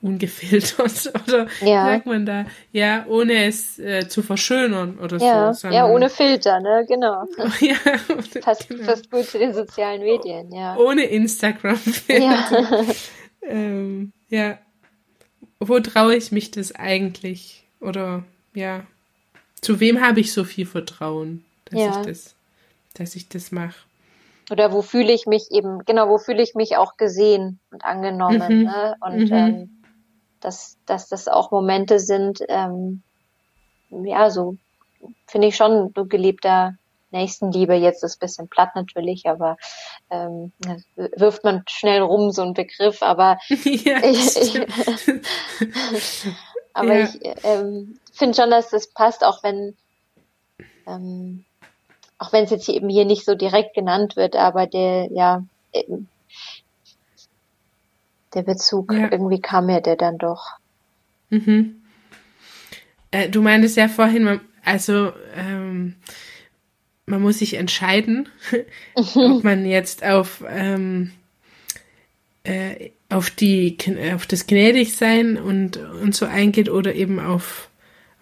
ungefiltert 0.00 1.12
oder 1.26 1.46
ja. 1.60 1.86
sagt 1.86 2.06
man 2.06 2.26
da, 2.26 2.46
ja, 2.72 3.04
ohne 3.08 3.46
es 3.46 3.78
äh, 3.78 4.06
zu 4.06 4.22
verschönern 4.22 4.98
oder 4.98 5.16
ja. 5.18 5.52
so. 5.54 5.68
Ja, 5.68 5.86
ohne 5.86 6.10
Filter, 6.10 6.60
ne, 6.60 6.84
genau. 6.86 7.26
ja, 7.60 7.76
ohne, 8.10 8.40
passt, 8.40 8.68
genau. 8.68 8.84
passt 8.84 9.10
gut 9.10 9.24
zu 9.24 9.38
den 9.38 9.54
sozialen 9.54 10.02
Medien, 10.02 10.52
ja. 10.52 10.76
Ohne 10.76 11.04
Instagram. 11.04 11.80
Ja. 12.08 12.84
ähm, 13.42 14.12
ja. 14.28 14.58
Wo 15.58 15.80
traue 15.80 16.16
ich 16.16 16.30
mich 16.32 16.50
das 16.50 16.74
eigentlich? 16.74 17.64
Oder 17.80 18.24
ja, 18.54 18.84
zu 19.60 19.80
wem 19.80 20.02
habe 20.02 20.20
ich 20.20 20.32
so 20.32 20.44
viel 20.44 20.66
Vertrauen, 20.66 21.44
dass 21.74 21.82
ja. 21.82 22.00
ich 22.00 22.06
das, 22.06 22.34
dass 22.94 23.16
ich 23.16 23.28
das 23.28 23.52
mache? 23.52 23.76
Oder 24.50 24.72
wo 24.72 24.82
fühle 24.82 25.12
ich 25.12 25.26
mich 25.26 25.50
eben, 25.50 25.84
genau, 25.84 26.08
wo 26.08 26.18
fühle 26.18 26.42
ich 26.42 26.54
mich 26.54 26.76
auch 26.76 26.96
gesehen 26.96 27.60
und 27.70 27.84
angenommen, 27.84 28.58
mhm. 28.58 28.64
ne? 28.64 28.96
Und 29.00 29.30
mhm. 29.30 29.32
ähm, 29.32 29.82
dass, 30.40 30.76
dass 30.84 31.08
das 31.08 31.28
auch 31.28 31.50
Momente 31.50 31.98
sind, 31.98 32.40
ähm, 32.48 33.02
ja, 33.90 34.30
so 34.30 34.56
finde 35.26 35.48
ich 35.48 35.56
schon 35.56 35.92
so 35.94 36.04
gelebter 36.04 36.74
Nächstenliebe. 37.10 37.74
Jetzt 37.74 38.04
ist 38.04 38.16
ein 38.16 38.26
bisschen 38.26 38.48
platt 38.48 38.70
natürlich, 38.74 39.26
aber 39.26 39.56
ähm, 40.10 40.52
wirft 40.96 41.44
man 41.44 41.62
schnell 41.66 42.02
rum 42.02 42.30
so 42.30 42.42
ein 42.42 42.52
Begriff, 42.52 43.02
aber 43.02 43.38
ja, 43.48 44.04
ich, 44.04 44.36
ich 44.36 44.60
aber 46.74 46.94
ja. 46.94 47.04
ich 47.04 47.20
ähm, 47.44 47.98
finde 48.12 48.36
schon, 48.36 48.50
dass 48.50 48.68
das 48.68 48.88
passt, 48.88 49.24
auch 49.24 49.42
wenn 49.42 49.76
ähm, 50.86 51.46
auch 52.24 52.32
wenn 52.32 52.44
es 52.44 52.50
jetzt 52.50 52.66
hier 52.66 52.74
eben 52.74 52.88
hier 52.88 53.04
nicht 53.04 53.24
so 53.24 53.34
direkt 53.34 53.74
genannt 53.74 54.16
wird, 54.16 54.36
aber 54.36 54.66
der 54.66 55.08
ja 55.12 55.44
der 58.34 58.42
Bezug, 58.42 58.92
ja. 58.92 59.10
irgendwie 59.10 59.40
kam 59.40 59.66
mir 59.66 59.80
der 59.80 59.96
dann 59.96 60.18
doch. 60.18 60.58
Mhm. 61.30 61.82
Äh, 63.10 63.28
du 63.28 63.42
meintest 63.42 63.76
ja 63.76 63.88
vorhin, 63.88 64.40
also 64.64 65.12
ähm, 65.36 65.96
man 67.06 67.22
muss 67.22 67.38
sich 67.38 67.54
entscheiden, 67.54 68.28
ob 69.14 69.44
man 69.44 69.66
jetzt 69.66 70.04
auf 70.04 70.42
ähm, 70.48 71.12
äh, 72.44 72.90
auf 73.10 73.30
die 73.30 73.76
auf 74.14 74.26
das 74.26 74.46
Gnädigsein 74.46 75.36
und 75.36 75.76
und 75.76 76.14
so 76.14 76.26
eingeht 76.26 76.70
oder 76.70 76.94
eben 76.94 77.20
auf 77.20 77.68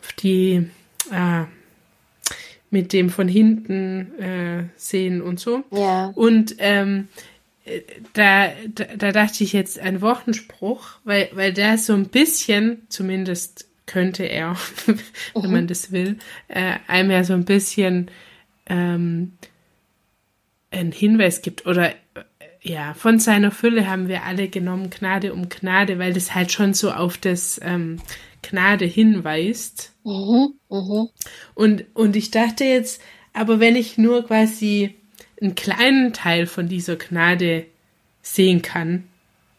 auf 0.00 0.12
die 0.14 0.68
äh, 1.10 1.44
mit 2.72 2.92
dem 2.92 3.10
von 3.10 3.28
hinten 3.28 4.18
äh, 4.18 4.64
sehen 4.76 5.20
und 5.20 5.38
so. 5.38 5.62
Ja. 5.70 6.10
Und 6.14 6.56
ähm, 6.58 7.08
da, 8.14 8.48
da, 8.74 8.84
da 8.96 9.12
dachte 9.12 9.44
ich 9.44 9.52
jetzt 9.52 9.78
ein 9.78 10.00
Wochenspruch, 10.00 10.88
weil, 11.04 11.28
weil 11.34 11.52
der 11.52 11.78
so 11.78 11.92
ein 11.92 12.08
bisschen, 12.08 12.82
zumindest 12.88 13.68
könnte 13.86 14.24
er, 14.24 14.56
wenn 14.86 14.96
mhm. 15.42 15.52
man 15.52 15.66
das 15.66 15.92
will, 15.92 16.18
äh, 16.48 16.78
einem 16.88 17.10
ja 17.10 17.24
so 17.24 17.34
ein 17.34 17.44
bisschen 17.44 18.10
ähm, 18.66 19.32
einen 20.70 20.92
Hinweis 20.92 21.42
gibt 21.42 21.66
oder 21.66 21.90
äh, 21.90 21.94
ja, 22.62 22.94
von 22.94 23.18
seiner 23.18 23.50
Fülle 23.50 23.88
haben 23.88 24.08
wir 24.08 24.22
alle 24.22 24.48
genommen, 24.48 24.88
Gnade 24.88 25.34
um 25.34 25.48
Gnade, 25.48 25.98
weil 25.98 26.14
das 26.14 26.34
halt 26.34 26.52
schon 26.52 26.72
so 26.72 26.90
auf 26.90 27.18
das 27.18 27.60
ähm, 27.62 27.98
Gnade 28.42 28.84
hinweist. 28.84 29.92
Mhm, 30.04 30.54
mh. 30.68 31.06
Und, 31.54 31.84
und 31.94 32.16
ich 32.16 32.30
dachte 32.30 32.64
jetzt, 32.64 33.00
aber 33.32 33.60
wenn 33.60 33.76
ich 33.76 33.98
nur 33.98 34.26
quasi 34.26 34.94
einen 35.40 35.54
kleinen 35.54 36.12
Teil 36.12 36.46
von 36.46 36.68
dieser 36.68 36.96
Gnade 36.96 37.66
sehen 38.22 38.62
kann 38.62 39.04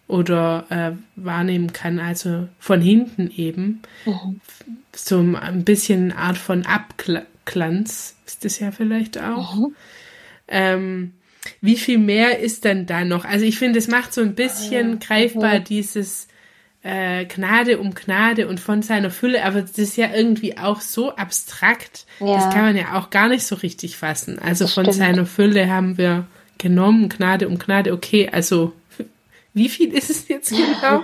oder 0.07 0.65
äh, 0.69 0.91
wahrnehmen 1.15 1.73
kann, 1.73 1.99
also 1.99 2.47
von 2.59 2.81
hinten 2.81 3.31
eben, 3.35 3.81
mhm. 4.05 4.41
so 4.95 5.19
ein 5.19 5.63
bisschen 5.63 6.11
eine 6.11 6.17
Art 6.17 6.37
von 6.37 6.65
Abglanz 6.65 8.15
ist 8.25 8.45
das 8.45 8.59
ja 8.59 8.71
vielleicht 8.71 9.19
auch. 9.19 9.55
Mhm. 9.55 9.75
Ähm, 10.47 11.13
wie 11.61 11.77
viel 11.77 11.97
mehr 11.97 12.39
ist 12.39 12.63
denn 12.63 12.85
da 12.85 13.03
noch? 13.03 13.25
Also 13.25 13.45
ich 13.45 13.57
finde, 13.57 13.79
es 13.79 13.87
macht 13.87 14.13
so 14.13 14.21
ein 14.21 14.35
bisschen 14.35 14.93
ah, 14.93 15.05
greifbar 15.05 15.59
mhm. 15.59 15.63
dieses 15.65 16.27
äh, 16.83 17.25
Gnade 17.25 17.79
um 17.79 17.95
Gnade 17.95 18.47
und 18.47 18.59
von 18.59 18.81
seiner 18.81 19.09
Fülle, 19.09 19.43
aber 19.45 19.61
das 19.61 19.77
ist 19.77 19.95
ja 19.95 20.13
irgendwie 20.13 20.57
auch 20.57 20.81
so 20.81 21.15
abstrakt, 21.15 22.05
ja. 22.19 22.35
das 22.35 22.53
kann 22.53 22.65
man 22.65 22.77
ja 22.77 22.99
auch 22.99 23.09
gar 23.09 23.29
nicht 23.29 23.45
so 23.45 23.55
richtig 23.55 23.97
fassen. 23.97 24.37
Also 24.37 24.65
das 24.65 24.73
von 24.73 24.83
stimmt. 24.83 24.97
seiner 24.97 25.25
Fülle 25.25 25.69
haben 25.69 25.97
wir 25.97 26.27
genommen, 26.57 27.07
Gnade 27.07 27.47
um 27.47 27.57
Gnade, 27.57 27.93
okay, 27.93 28.29
also 28.29 28.73
wie 29.53 29.69
viel 29.69 29.93
ist 29.93 30.09
es 30.09 30.27
jetzt 30.27 30.49
genau? 30.49 31.03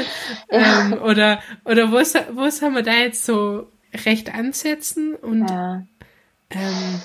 ähm, 0.50 0.92
oder 1.02 1.40
oder 1.64 1.90
wo, 1.90 1.96
wo 1.96 2.50
soll 2.50 2.70
man 2.70 2.84
da 2.84 2.92
jetzt 2.92 3.24
so 3.24 3.66
recht 4.04 4.34
ansetzen? 4.34 5.14
Und, 5.14 5.48
ja. 5.48 5.86
ähm, 6.50 7.00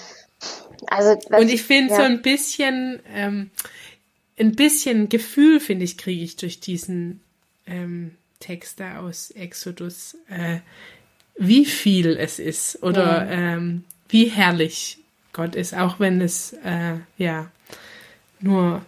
also, 0.87 1.17
und 1.37 1.49
ich 1.49 1.63
finde 1.63 1.91
ja. 1.91 1.97
so 1.97 2.01
ein 2.03 2.21
bisschen, 2.21 2.99
ähm, 3.13 3.51
ein 4.37 4.55
bisschen 4.55 5.07
Gefühl, 5.07 5.61
finde 5.61 5.85
ich, 5.85 5.97
kriege 5.97 6.23
ich 6.23 6.35
durch 6.35 6.59
diesen 6.59 7.21
ähm, 7.69 8.15
Texte 8.39 8.99
aus 8.99 9.31
Exodus, 9.31 10.17
äh, 10.29 10.59
wie 11.35 11.65
viel 11.65 12.17
es 12.17 12.39
ist 12.39 12.81
oder 12.83 13.25
ja. 13.25 13.31
ähm, 13.31 13.85
wie 14.07 14.25
herrlich 14.25 14.97
Gott 15.33 15.55
ist, 15.55 15.75
auch 15.75 15.99
wenn 15.99 16.21
es 16.21 16.53
äh, 16.63 16.97
ja 17.17 17.49
nur 18.39 18.81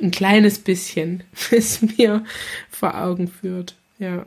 ein 0.00 0.10
kleines 0.10 0.58
bisschen 0.58 1.24
es 1.50 1.82
mir 1.82 2.24
vor 2.70 3.00
Augen 3.00 3.28
führt. 3.28 3.74
Ja. 3.98 4.26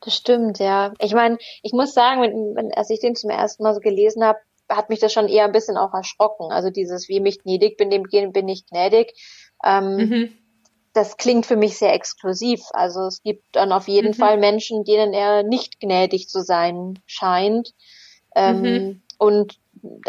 Das 0.00 0.16
stimmt, 0.16 0.58
ja. 0.58 0.92
Ich 1.00 1.14
meine, 1.14 1.38
ich 1.62 1.72
muss 1.72 1.94
sagen, 1.94 2.20
wenn, 2.22 2.54
wenn, 2.54 2.74
als 2.74 2.90
ich 2.90 3.00
den 3.00 3.16
zum 3.16 3.30
ersten 3.30 3.62
Mal 3.62 3.74
so 3.74 3.80
gelesen 3.80 4.22
habe, 4.22 4.38
hat 4.68 4.88
mich 4.88 5.00
das 5.00 5.12
schon 5.12 5.28
eher 5.28 5.44
ein 5.44 5.52
bisschen 5.52 5.76
auch 5.76 5.94
erschrocken. 5.94 6.52
Also 6.52 6.70
dieses, 6.70 7.08
wie 7.08 7.20
mich 7.20 7.42
gnädig 7.42 7.76
bin, 7.76 7.90
dem 7.90 8.32
bin 8.32 8.48
ich 8.48 8.66
gnädig. 8.66 9.14
Ähm, 9.64 9.96
mhm 9.96 10.32
das 10.92 11.16
klingt 11.16 11.46
für 11.46 11.56
mich 11.56 11.78
sehr 11.78 11.94
exklusiv. 11.94 12.60
Also 12.72 13.06
es 13.06 13.22
gibt 13.22 13.44
dann 13.52 13.72
auf 13.72 13.88
jeden 13.88 14.10
mhm. 14.10 14.14
Fall 14.14 14.38
Menschen, 14.38 14.84
denen 14.84 15.12
er 15.14 15.42
nicht 15.42 15.80
gnädig 15.80 16.28
zu 16.28 16.42
sein 16.42 16.98
scheint. 17.06 17.72
Ähm, 18.34 18.60
mhm. 18.60 19.02
Und 19.18 19.58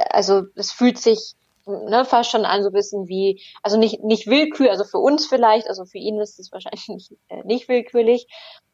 also 0.09 0.43
es 0.55 0.71
fühlt 0.71 0.97
sich 0.97 1.35
ne, 1.65 2.03
fast 2.05 2.31
schon 2.31 2.45
an 2.45 2.63
so 2.63 2.69
ein 2.69 2.73
bisschen 2.73 3.07
wie, 3.07 3.41
also 3.61 3.77
nicht, 3.77 4.03
nicht 4.03 4.27
willkür, 4.27 4.71
also 4.71 4.83
für 4.83 4.97
uns 4.97 5.25
vielleicht, 5.25 5.67
also 5.67 5.85
für 5.85 5.97
ihn 5.97 6.19
ist 6.19 6.39
es 6.39 6.51
wahrscheinlich 6.51 6.87
nicht, 6.89 7.11
äh, 7.29 7.43
nicht 7.43 7.67
willkürlich, 7.69 8.27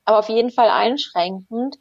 aber 0.06 0.20
auf 0.20 0.30
jeden 0.30 0.52
Fall 0.52 0.70
einschränkend. 0.70 1.78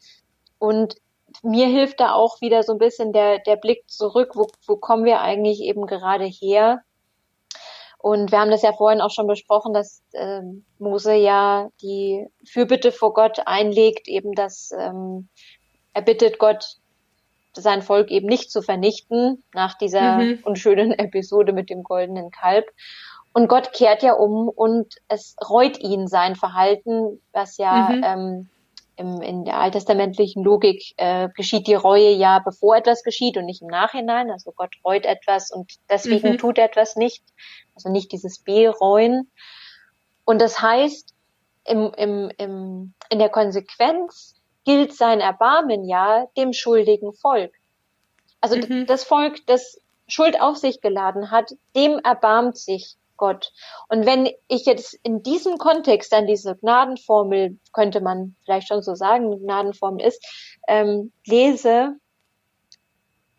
Und 0.58 0.96
mir 1.42 1.66
hilft 1.66 2.00
da 2.00 2.12
auch 2.12 2.40
wieder 2.40 2.62
so 2.62 2.72
ein 2.72 2.78
bisschen 2.78 3.12
der, 3.12 3.38
der 3.38 3.56
Blick 3.56 3.88
zurück, 3.88 4.32
wo, 4.34 4.48
wo 4.66 4.76
kommen 4.76 5.04
wir 5.04 5.20
eigentlich 5.20 5.60
eben 5.60 5.86
gerade 5.86 6.24
her? 6.24 6.82
Und 7.98 8.30
wir 8.30 8.38
haben 8.38 8.50
das 8.50 8.62
ja 8.62 8.72
vorhin 8.72 9.00
auch 9.00 9.10
schon 9.10 9.26
besprochen, 9.26 9.74
dass 9.74 10.02
ähm, 10.14 10.64
Mose 10.78 11.14
ja 11.14 11.68
die 11.82 12.26
Fürbitte 12.46 12.92
vor 12.92 13.12
Gott 13.12 13.40
einlegt, 13.44 14.06
eben 14.06 14.32
dass 14.34 14.70
ähm, 14.78 15.28
er 15.94 16.02
bittet 16.02 16.38
Gott, 16.38 16.76
sein 17.54 17.82
Volk 17.82 18.10
eben 18.12 18.28
nicht 18.28 18.52
zu 18.52 18.62
vernichten 18.62 19.42
nach 19.52 19.76
dieser 19.76 20.18
mhm. 20.18 20.38
unschönen 20.44 20.92
Episode 20.92 21.52
mit 21.52 21.70
dem 21.70 21.82
goldenen 21.82 22.30
Kalb. 22.30 22.66
Und 23.32 23.48
Gott 23.48 23.72
kehrt 23.72 24.02
ja 24.02 24.12
um 24.12 24.48
und 24.48 24.94
es 25.08 25.34
reut 25.48 25.78
ihn 25.78 26.06
sein 26.06 26.36
Verhalten, 26.36 27.20
was 27.32 27.56
ja 27.56 27.88
mhm. 27.88 28.02
ähm, 28.04 28.50
im, 28.98 29.22
in 29.22 29.44
der 29.44 29.58
alttestamentlichen 29.58 30.42
Logik 30.42 30.94
äh, 30.96 31.28
geschieht 31.36 31.66
die 31.66 31.74
Reue 31.74 32.10
ja, 32.10 32.40
bevor 32.40 32.76
etwas 32.76 33.02
geschieht 33.04 33.36
und 33.36 33.46
nicht 33.46 33.62
im 33.62 33.68
Nachhinein. 33.68 34.30
Also 34.30 34.52
Gott 34.52 34.74
reut 34.84 35.06
etwas 35.06 35.50
und 35.50 35.72
deswegen 35.88 36.32
mhm. 36.32 36.38
tut 36.38 36.58
er 36.58 36.64
etwas 36.64 36.96
nicht. 36.96 37.22
Also 37.74 37.90
nicht 37.90 38.12
dieses 38.12 38.40
Bereuen. 38.40 39.30
Und 40.24 40.40
das 40.40 40.60
heißt, 40.60 41.14
im, 41.64 41.92
im, 41.96 42.30
im, 42.38 42.94
in 43.08 43.18
der 43.18 43.28
Konsequenz 43.28 44.34
gilt 44.64 44.92
sein 44.92 45.20
Erbarmen 45.20 45.84
ja 45.84 46.26
dem 46.36 46.52
schuldigen 46.52 47.14
Volk. 47.14 47.54
Also 48.40 48.56
mhm. 48.56 48.86
das 48.86 49.04
Volk, 49.04 49.46
das 49.46 49.80
Schuld 50.08 50.40
auf 50.40 50.56
sich 50.56 50.80
geladen 50.80 51.30
hat, 51.30 51.54
dem 51.76 51.98
erbarmt 51.98 52.56
sich 52.56 52.96
Gott. 53.18 53.52
Und 53.90 54.06
wenn 54.06 54.30
ich 54.48 54.64
jetzt 54.64 54.94
in 55.02 55.22
diesem 55.22 55.58
Kontext 55.58 56.10
dann 56.12 56.26
diese 56.26 56.56
Gnadenformel, 56.56 57.58
könnte 57.74 58.00
man 58.00 58.34
vielleicht 58.44 58.68
schon 58.68 58.82
so 58.82 58.94
sagen, 58.94 59.38
Gnadenformel 59.40 60.06
ist, 60.06 60.24
ähm, 60.66 61.12
lese, 61.26 61.96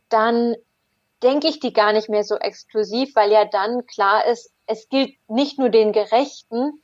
dann 0.09 0.55
denke 1.23 1.47
ich 1.47 1.59
die 1.59 1.73
gar 1.73 1.93
nicht 1.93 2.09
mehr 2.09 2.23
so 2.23 2.35
exklusiv, 2.35 3.15
weil 3.15 3.31
ja 3.31 3.45
dann 3.45 3.85
klar 3.87 4.25
ist, 4.25 4.51
es 4.67 4.87
gilt 4.89 5.15
nicht 5.27 5.57
nur 5.57 5.69
den 5.69 5.91
Gerechten, 5.91 6.81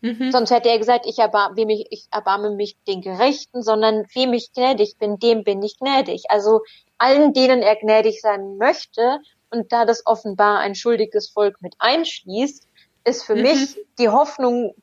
mhm. 0.00 0.32
sonst 0.32 0.50
hätte 0.50 0.70
er 0.70 0.78
gesagt, 0.78 1.06
ich, 1.06 1.18
erbar 1.18 1.56
wem 1.56 1.68
ich, 1.68 1.86
ich 1.90 2.06
erbarme 2.10 2.50
mich 2.50 2.76
den 2.86 3.02
Gerechten, 3.02 3.62
sondern 3.62 4.06
wem 4.14 4.32
ich 4.32 4.52
gnädig 4.52 4.96
bin, 4.98 5.18
dem 5.18 5.44
bin 5.44 5.62
ich 5.62 5.78
gnädig. 5.78 6.24
Also 6.30 6.62
allen, 6.98 7.32
denen 7.32 7.62
er 7.62 7.76
gnädig 7.76 8.20
sein 8.20 8.56
möchte, 8.56 9.20
und 9.50 9.72
da 9.72 9.84
das 9.84 10.06
offenbar 10.06 10.58
ein 10.58 10.74
schuldiges 10.74 11.28
Volk 11.28 11.60
mit 11.60 11.74
einschließt, 11.78 12.66
ist 13.04 13.24
für 13.24 13.36
mhm. 13.36 13.42
mich 13.42 13.78
die 13.98 14.08
Hoffnung 14.08 14.74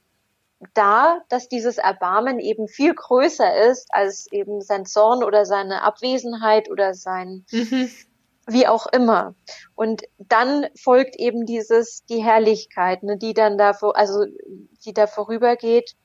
da, 0.73 1.19
dass 1.29 1.49
dieses 1.49 1.77
Erbarmen 1.77 2.39
eben 2.39 2.67
viel 2.67 2.93
größer 2.93 3.69
ist 3.69 3.87
als 3.91 4.31
eben 4.31 4.61
sein 4.61 4.85
Zorn 4.85 5.23
oder 5.23 5.45
seine 5.45 5.83
Abwesenheit 5.83 6.69
oder 6.69 6.93
sein 6.93 7.45
mhm 7.51 7.89
wie 8.47 8.65
auch 8.65 8.87
immer. 8.87 9.35
Und 9.75 10.03
dann 10.17 10.67
folgt 10.75 11.17
eben 11.17 11.45
dieses, 11.45 12.05
die 12.05 12.23
Herrlichkeit, 12.23 13.03
ne, 13.03 13.17
die 13.17 13.33
dann 13.33 13.57
da, 13.57 13.71
also, 13.71 14.25
die 14.85 14.93
da 14.93 15.05
vorübergeht, 15.05 15.95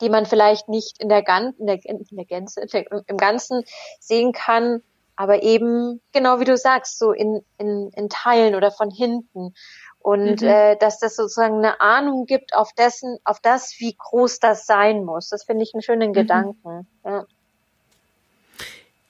die 0.00 0.10
man 0.10 0.26
vielleicht 0.26 0.68
nicht 0.68 1.00
in 1.00 1.08
der, 1.08 1.22
Gan 1.22 1.54
in 1.58 1.66
der, 1.66 1.78
in 1.84 2.04
der 2.10 2.26
Gänze, 2.26 2.66
im 3.06 3.16
Ganzen 3.16 3.62
sehen 4.00 4.32
kann, 4.32 4.82
aber 5.16 5.42
eben, 5.42 6.00
genau 6.12 6.40
wie 6.40 6.44
du 6.44 6.56
sagst, 6.56 6.98
so 6.98 7.12
in, 7.12 7.42
in, 7.58 7.90
in 7.96 8.08
Teilen 8.08 8.54
oder 8.54 8.70
von 8.70 8.90
hinten. 8.90 9.54
Und 9.98 10.42
mhm. 10.42 10.46
äh, 10.46 10.76
dass 10.76 11.00
das 11.00 11.16
sozusagen 11.16 11.56
eine 11.56 11.80
Ahnung 11.80 12.26
gibt 12.26 12.54
auf 12.54 12.72
dessen, 12.74 13.18
auf 13.24 13.40
das, 13.40 13.74
wie 13.78 13.96
groß 13.98 14.38
das 14.38 14.66
sein 14.66 15.04
muss. 15.04 15.30
Das 15.30 15.44
finde 15.44 15.64
ich 15.64 15.74
einen 15.74 15.82
schönen 15.82 16.10
mhm. 16.10 16.14
Gedanken. 16.14 16.86
Ja. 17.04 17.26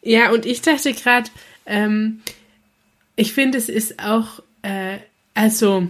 ja, 0.01 0.31
und 0.31 0.47
ich 0.47 0.63
dachte 0.63 0.93
gerade, 0.95 1.29
ähm, 1.67 2.23
ich 3.17 3.35
finde, 3.35 3.59
es 3.59 3.69
ist 3.69 3.99
auch, 4.03 4.41
äh, 4.63 4.99
also 5.35 5.89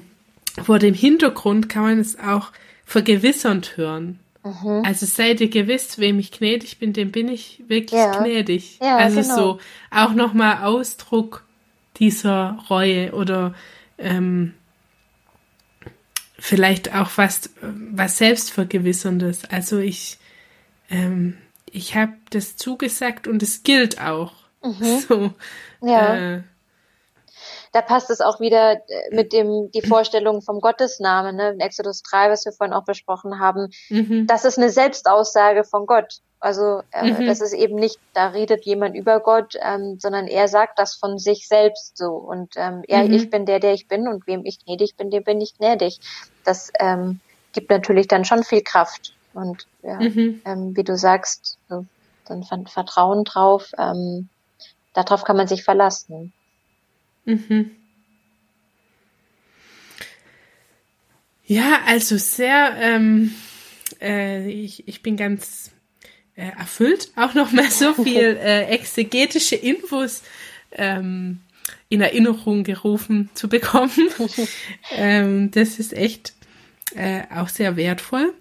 vor 0.64 0.79
dem 0.79 0.94
Hintergrund 0.94 1.68
kann 1.68 1.83
man 1.83 2.00
es 2.00 2.18
auch 2.18 2.50
vergewissernd 2.85 3.76
hören. 3.76 4.18
Mhm. 4.47 4.85
Also 4.85 5.07
seid 5.07 5.41
ihr 5.41 5.51
gewiss, 5.51 5.99
wem 5.99 6.21
ich 6.21 6.31
gnädig 6.31 6.79
bin, 6.79 6.93
dem 6.93 7.11
bin 7.11 7.29
ich 7.29 7.63
wirklich 7.67 7.99
ja. 7.99 8.13
gnädig. 8.13 8.79
Ja, 8.81 8.97
also 8.97 9.21
genau. 9.21 9.35
so 9.35 9.61
auch 9.91 10.13
nochmal 10.13 10.65
Ausdruck 10.65 11.45
dieser 11.97 12.59
Reue 12.71 13.13
oder 13.13 13.55
ähm, 13.99 14.55
vielleicht 16.39 16.95
auch 16.95 17.11
was, 17.17 17.51
was 17.61 18.19
Selbstvergewisserndes. 18.19 19.47
Also 19.47 19.79
ich, 19.79 20.19
ähm, 20.91 21.37
ich 21.71 21.97
habe 21.97 22.13
das 22.31 22.57
zugesagt 22.57 23.27
und 23.27 23.43
es 23.43 23.63
gilt 23.65 24.01
auch. 24.01 24.33
Mhm. 24.63 25.03
So, 25.09 25.35
ja. 25.83 26.37
Äh, 26.37 26.43
da 27.77 27.83
passt 27.83 28.09
es 28.09 28.23
auch 28.23 28.41
wieder 28.41 28.81
äh, 28.89 29.15
mit 29.15 29.35
dem, 29.35 29.71
die 29.71 29.83
Vorstellung 29.83 30.41
vom 30.41 30.62
Gottesnamen, 30.62 31.37
ne, 31.37 31.51
in 31.51 31.61
Exodus 31.61 32.03
3, 32.05 32.31
was 32.31 32.47
wir 32.47 32.53
vorhin 32.53 32.73
auch 32.73 32.87
besprochen 32.87 33.39
haben. 33.39 33.69
Mhm. 33.91 34.27
Das 34.27 34.47
ist 34.47 34.57
eine 34.57 34.71
Selbstaussage 34.71 35.62
von 35.62 35.85
Gott. 35.85 36.21
Also 36.41 36.81
äh, 36.91 37.12
mhm. 37.12 37.27
das 37.27 37.43
ist 37.43 37.53
eben 37.53 37.75
nicht, 37.75 37.99
da 38.15 38.29
redet 38.29 38.65
jemand 38.65 38.97
über 38.97 39.21
Gott, 39.21 39.57
ähm, 39.61 39.99
sondern 39.99 40.27
er 40.27 40.49
sagt 40.49 40.79
das 40.79 40.95
von 40.95 41.19
sich 41.19 41.49
selbst 41.49 41.99
so. 41.99 42.12
Und 42.12 42.55
ähm, 42.57 42.83
er, 42.89 43.05
mhm. 43.05 43.12
ich 43.12 43.29
bin 43.29 43.45
der, 43.45 43.61
der 43.61 43.75
ich 43.75 43.89
bin 43.89 44.09
und 44.09 44.27
wem 44.27 44.47
ich 44.47 44.65
gnädig 44.65 44.97
bin, 44.97 45.11
dem 45.11 45.25
bin 45.25 45.39
ich 45.43 45.59
gnädig. 45.59 46.01
Das 46.47 46.73
ähm, 46.81 47.21
gibt 47.53 47.69
natürlich 47.69 48.09
dann 48.09 48.25
schon 48.25 48.43
viel 48.43 48.62
Kraft. 48.62 49.12
Und 49.35 49.67
ja, 49.83 50.01
mhm. 50.01 50.41
ähm, 50.47 50.75
wie 50.75 50.85
du 50.85 50.97
sagst, 50.97 51.59
so, 51.69 51.85
dann 52.27 52.43
Vertrauen 52.43 53.25
drauf. 53.25 53.73
Ähm, 53.77 54.31
darauf 54.95 55.25
kann 55.25 55.37
man 55.37 55.47
sich 55.47 55.62
verlassen. 55.62 56.33
Mhm. 57.27 57.71
Ja, 61.45 61.81
also 61.87 62.17
sehr, 62.17 62.77
ähm, 62.81 63.35
äh, 64.01 64.49
ich, 64.51 64.89
ich 64.89 65.03
bin 65.03 65.17
ganz 65.17 65.71
äh, 66.35 66.49
erfüllt, 66.59 67.11
auch 67.17 67.35
nochmal 67.35 67.71
so 67.71 67.93
viel 68.03 68.37
äh, 68.43 68.65
exegetische 68.67 69.57
Infos 69.57 70.23
ähm, 70.73 71.41
in 71.89 72.01
Erinnerung 72.01 72.65
gerufen 72.65 73.31
zu 73.35 73.49
bekommen. 73.49 74.09
ähm, 74.93 75.51
das 75.53 75.79
ist 75.79 75.93
echt 75.93 76.33
äh, 76.95 77.23
auch 77.35 77.49
sehr 77.49 77.77
wertvoll. 77.77 78.35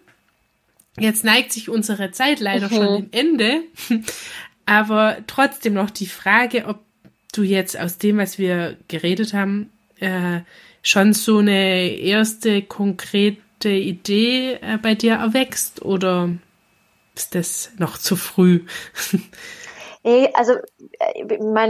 Jetzt 0.98 1.24
neigt 1.24 1.52
sich 1.52 1.70
unsere 1.70 2.12
Zeit 2.12 2.40
leider 2.40 2.70
mhm. 2.70 2.76
schon 2.76 2.96
dem 2.96 3.08
Ende. 3.12 3.62
Aber 4.66 5.18
trotzdem 5.28 5.74
noch 5.74 5.92
die 5.92 6.08
Frage, 6.08 6.66
ob 6.66 6.80
du 7.38 7.44
jetzt 7.44 7.80
aus 7.80 7.98
dem, 7.98 8.18
was 8.18 8.38
wir 8.38 8.78
geredet 8.88 9.34
haben, 9.34 9.72
äh, 10.00 10.42
schon 10.82 11.14
so 11.14 11.40
eine 11.40 11.88
erste 11.88 12.62
konkrete 12.62 13.70
Idee 13.70 14.60
äh, 14.62 14.78
bei 14.82 14.96
dir 14.96 15.14
erwächst 15.14 15.82
oder 15.82 16.30
ist 17.16 17.36
das 17.36 17.72
noch 17.78 17.98
zu 17.98 18.16
früh? 18.16 18.62
Also 20.36 20.54
äh, 21.00 21.24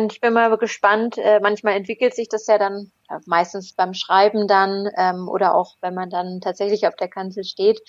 ich 0.09 0.19
bin 0.19 0.33
mal 0.33 0.57
gespannt. 0.57 1.17
Äh, 1.17 1.39
manchmal 1.39 1.75
entwickelt 1.77 2.13
sich 2.13 2.27
das 2.27 2.45
ja 2.47 2.57
dann 2.57 2.91
meistens 3.25 3.71
beim 3.71 3.93
Schreiben 3.93 4.45
dann 4.45 4.89
ähm, 4.97 5.29
oder 5.29 5.55
auch 5.55 5.77
wenn 5.79 5.93
man 5.93 6.09
dann 6.09 6.41
tatsächlich 6.41 6.85
auf 6.85 6.97
der 6.97 7.07
Kanzel 7.07 7.45
steht. 7.45 7.79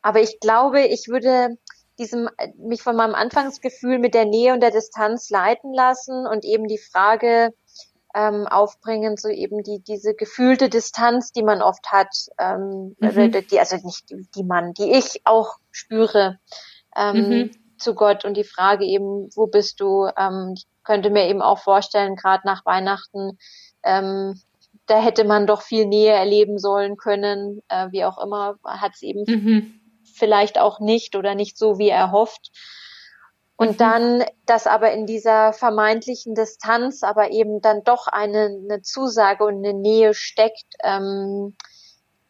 Aber 0.00 0.20
ich 0.20 0.38
glaube, 0.38 0.82
ich 0.82 1.08
würde 1.08 1.58
diesem, 2.00 2.28
mich 2.56 2.82
von 2.82 2.96
meinem 2.96 3.14
Anfangsgefühl 3.14 3.98
mit 3.98 4.14
der 4.14 4.24
Nähe 4.24 4.54
und 4.54 4.60
der 4.60 4.70
Distanz 4.70 5.30
leiten 5.30 5.72
lassen 5.72 6.26
und 6.26 6.44
eben 6.44 6.66
die 6.66 6.78
Frage 6.78 7.52
ähm, 8.14 8.46
aufbringen, 8.46 9.16
so 9.16 9.28
eben 9.28 9.62
die, 9.62 9.80
diese 9.86 10.14
gefühlte 10.14 10.68
Distanz, 10.68 11.30
die 11.32 11.42
man 11.42 11.62
oft 11.62 11.92
hat, 11.92 12.08
ähm, 12.38 12.96
mhm. 12.98 13.32
die, 13.50 13.60
also 13.60 13.76
nicht 13.84 14.10
die, 14.10 14.26
die 14.34 14.44
man, 14.44 14.72
die 14.72 14.92
ich 14.92 15.20
auch 15.24 15.58
spüre, 15.70 16.38
ähm, 16.96 17.28
mhm. 17.28 17.50
zu 17.78 17.94
Gott 17.94 18.24
und 18.24 18.36
die 18.36 18.44
Frage 18.44 18.84
eben, 18.84 19.28
wo 19.36 19.46
bist 19.46 19.80
du? 19.80 20.08
Ähm, 20.16 20.54
ich 20.56 20.66
könnte 20.82 21.10
mir 21.10 21.28
eben 21.28 21.42
auch 21.42 21.58
vorstellen, 21.58 22.16
gerade 22.16 22.46
nach 22.46 22.64
Weihnachten, 22.64 23.38
ähm, 23.84 24.40
da 24.86 25.00
hätte 25.00 25.24
man 25.24 25.46
doch 25.46 25.62
viel 25.62 25.86
Nähe 25.86 26.12
erleben 26.12 26.58
sollen 26.58 26.96
können, 26.96 27.60
äh, 27.68 27.88
wie 27.92 28.04
auch 28.04 28.18
immer, 28.18 28.56
hat 28.64 28.92
es 28.94 29.02
eben 29.02 29.24
mhm 29.28 29.79
vielleicht 30.20 30.58
auch 30.58 30.78
nicht 30.78 31.16
oder 31.16 31.34
nicht 31.34 31.58
so, 31.58 31.78
wie 31.78 31.88
er 31.88 32.12
hofft. 32.12 32.52
Und 33.56 33.72
mhm. 33.72 33.76
dann, 33.76 34.24
dass 34.46 34.66
aber 34.66 34.92
in 34.92 35.06
dieser 35.06 35.52
vermeintlichen 35.52 36.34
Distanz 36.34 37.02
aber 37.02 37.30
eben 37.30 37.60
dann 37.60 37.82
doch 37.82 38.06
eine, 38.06 38.44
eine 38.44 38.82
Zusage 38.82 39.44
und 39.44 39.56
eine 39.56 39.74
Nähe 39.74 40.14
steckt. 40.14 40.76
Ähm, 40.82 41.56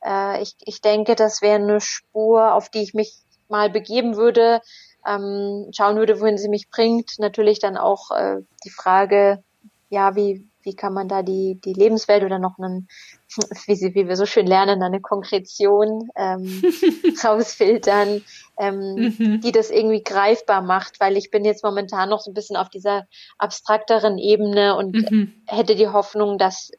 äh, 0.04 0.42
ich, 0.42 0.56
ich 0.64 0.80
denke, 0.80 1.14
das 1.14 1.42
wäre 1.42 1.56
eine 1.56 1.80
Spur, 1.80 2.54
auf 2.54 2.68
die 2.70 2.82
ich 2.82 2.94
mich 2.94 3.14
mal 3.48 3.70
begeben 3.70 4.16
würde, 4.16 4.60
ähm, 5.06 5.70
schauen 5.72 5.96
würde, 5.96 6.20
wohin 6.20 6.38
sie 6.38 6.48
mich 6.48 6.70
bringt. 6.70 7.18
Natürlich 7.18 7.58
dann 7.60 7.76
auch 7.76 8.10
äh, 8.10 8.38
die 8.64 8.70
Frage, 8.70 9.44
ja, 9.88 10.16
wie, 10.16 10.49
wie 10.62 10.74
kann 10.74 10.92
man 10.92 11.08
da 11.08 11.22
die, 11.22 11.58
die 11.64 11.72
Lebenswelt 11.72 12.24
oder 12.24 12.38
noch 12.38 12.58
einen, 12.58 12.88
wie, 13.66 13.74
sie, 13.74 13.94
wie 13.94 14.08
wir 14.08 14.16
so 14.16 14.26
schön 14.26 14.46
lernen, 14.46 14.82
eine 14.82 15.00
Konkretion 15.00 16.10
ähm, 16.16 16.62
rausfiltern, 17.24 18.22
ähm, 18.58 19.14
mhm. 19.18 19.40
die 19.40 19.52
das 19.52 19.70
irgendwie 19.70 20.02
greifbar 20.02 20.62
macht, 20.62 21.00
weil 21.00 21.16
ich 21.16 21.30
bin 21.30 21.44
jetzt 21.44 21.64
momentan 21.64 22.08
noch 22.10 22.20
so 22.20 22.30
ein 22.30 22.34
bisschen 22.34 22.56
auf 22.56 22.68
dieser 22.68 23.06
abstrakteren 23.38 24.18
Ebene 24.18 24.76
und 24.76 25.10
mhm. 25.10 25.32
hätte 25.46 25.76
die 25.76 25.88
Hoffnung, 25.88 26.38
dass, 26.38 26.70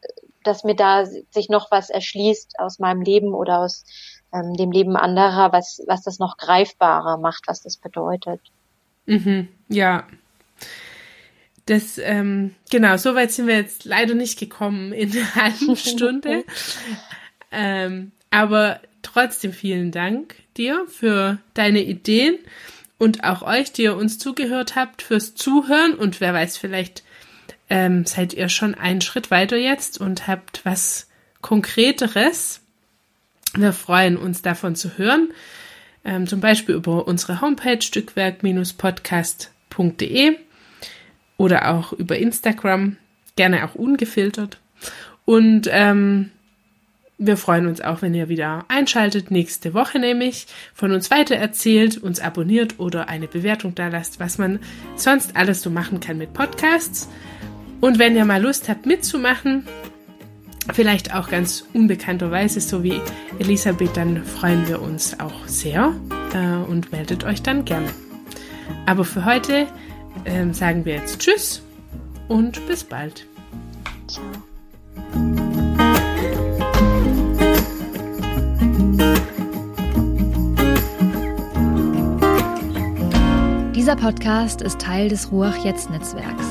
dass 0.44 0.64
mir 0.64 0.76
da 0.76 1.06
sich 1.06 1.50
noch 1.50 1.72
was 1.72 1.90
erschließt 1.90 2.60
aus 2.60 2.80
meinem 2.80 3.02
Leben 3.02 3.34
oder 3.34 3.60
aus 3.60 3.86
ähm, 4.34 4.54
dem 4.54 4.72
Leben 4.72 4.96
anderer, 4.96 5.52
was, 5.52 5.82
was 5.88 6.04
das 6.04 6.20
noch 6.20 6.38
greifbarer 6.38 7.18
macht, 7.18 7.44
was 7.48 7.62
das 7.62 7.78
bedeutet. 7.78 8.40
Mhm. 9.06 9.48
Ja, 9.68 10.06
das, 11.66 11.98
ähm, 11.98 12.54
genau, 12.70 12.98
so 12.98 13.16
weit 13.16 13.32
sind 13.32 13.48
wir 13.48 13.56
jetzt 13.56 13.86
leider 13.86 14.14
nicht 14.14 14.38
gekommen 14.40 14.94
in 14.94 15.12
einer 15.12 15.36
halben 15.36 15.76
Stunde. 15.78 16.44
ähm, 17.52 18.12
aber 18.30 18.80
trotzdem 19.02 19.52
vielen 19.54 19.92
Dank 19.92 20.36
dir 20.58 20.86
für 20.88 21.40
deine 21.54 21.82
Ideen 21.84 22.38
und 22.98 23.24
auch 23.24 23.42
euch, 23.42 23.72
die 23.72 23.84
ihr 23.84 23.96
uns 23.96 24.20
zugehört 24.20 24.76
habt, 24.76 25.02
fürs 25.02 25.34
Zuhören. 25.36 25.94
Und 25.96 26.20
wer 26.22 26.34
weiß, 26.34 26.58
vielleicht 26.58 27.04
ähm, 27.70 28.06
seid 28.06 28.34
ihr 28.34 28.50
schon 28.50 28.76
einen 28.76 29.02
Schritt 29.02 29.32
weiter 29.32 29.58
jetzt 29.58 30.00
und 30.00 30.28
habt 30.28 30.62
was 30.66 31.08
Konkreteres. 31.42 32.62
Wir 33.56 33.74
freuen 33.74 34.18
uns 34.18 34.44
davon 34.44 34.76
zu 34.76 34.98
hören. 34.98 35.34
Ähm, 36.04 36.26
zum 36.28 36.42
Beispiel 36.42 36.76
über 36.76 37.08
unsere 37.08 37.42
Homepage 37.42 37.82
stückwerk-podcast.de 37.82 40.38
oder 41.42 41.74
auch 41.74 41.92
über 41.92 42.20
Instagram. 42.20 42.98
gerne 43.36 43.66
auch 43.66 43.74
ungefiltert. 43.74 44.60
Und 45.26 45.68
ähm, 45.72 46.30
wir 47.18 47.36
freuen 47.36 47.66
uns 47.66 47.82
auch, 47.82 48.04
wenn 48.04 48.14
ihr 48.14 48.30
wieder 48.30 48.66
einschaltet, 48.68 49.32
nächste 49.32 49.74
Woche 49.74 49.98
nämlich, 49.98 50.46
von 50.74 50.92
uns 50.92 51.10
weiter 51.10 51.36
erzählt, 51.36 51.98
uns 51.98 52.20
abonniert 52.20 52.80
oder 52.80 53.10
eine 53.10 53.28
Bewertung 53.28 53.74
da 53.74 53.88
lasst, 53.88 54.20
was 54.20 54.38
man 54.38 54.60
sonst 54.96 55.36
alles 55.36 55.64
so 55.64 55.72
machen 55.72 56.00
kann 56.00 56.20
mit 56.20 56.34
Podcasts. 56.34 57.10
Und 57.80 57.98
wenn 57.98 58.16
ihr 58.16 58.26
mal 58.26 58.42
Lust 58.42 58.70
habt 58.70 58.86
mitzumachen, 58.86 59.68
vielleicht 60.72 61.16
auch 61.16 61.30
ganz 61.30 61.66
unbekannterweise, 61.74 62.62
so 62.62 62.84
wie 62.84 63.02
Elisabeth, 63.40 63.98
dann 63.98 64.24
freuen 64.24 64.68
wir 64.68 64.80
uns 64.80 65.20
auch 65.20 65.48
sehr 65.48 65.96
äh, 66.36 66.70
und 66.70 66.92
meldet 66.92 67.24
euch 67.24 67.42
dann 67.42 67.66
gerne. 67.66 67.90
Aber 68.86 69.06
für 69.06 69.26
heute 69.26 69.68
äh, 70.26 70.52
sagen 70.54 70.86
wir 70.86 70.96
jetzt 70.96 71.20
Tschüss 71.20 71.62
und 72.28 72.66
bis 72.68 72.84
bald. 72.84 73.26
Ciao. 74.08 74.24
Dieser 83.76 83.96
Podcast 83.96 84.62
ist 84.62 84.80
Teil 84.80 85.10
des 85.10 85.32
Ruach 85.32 85.66
Jetzt 85.66 85.90
Netzwerks. 85.90 86.46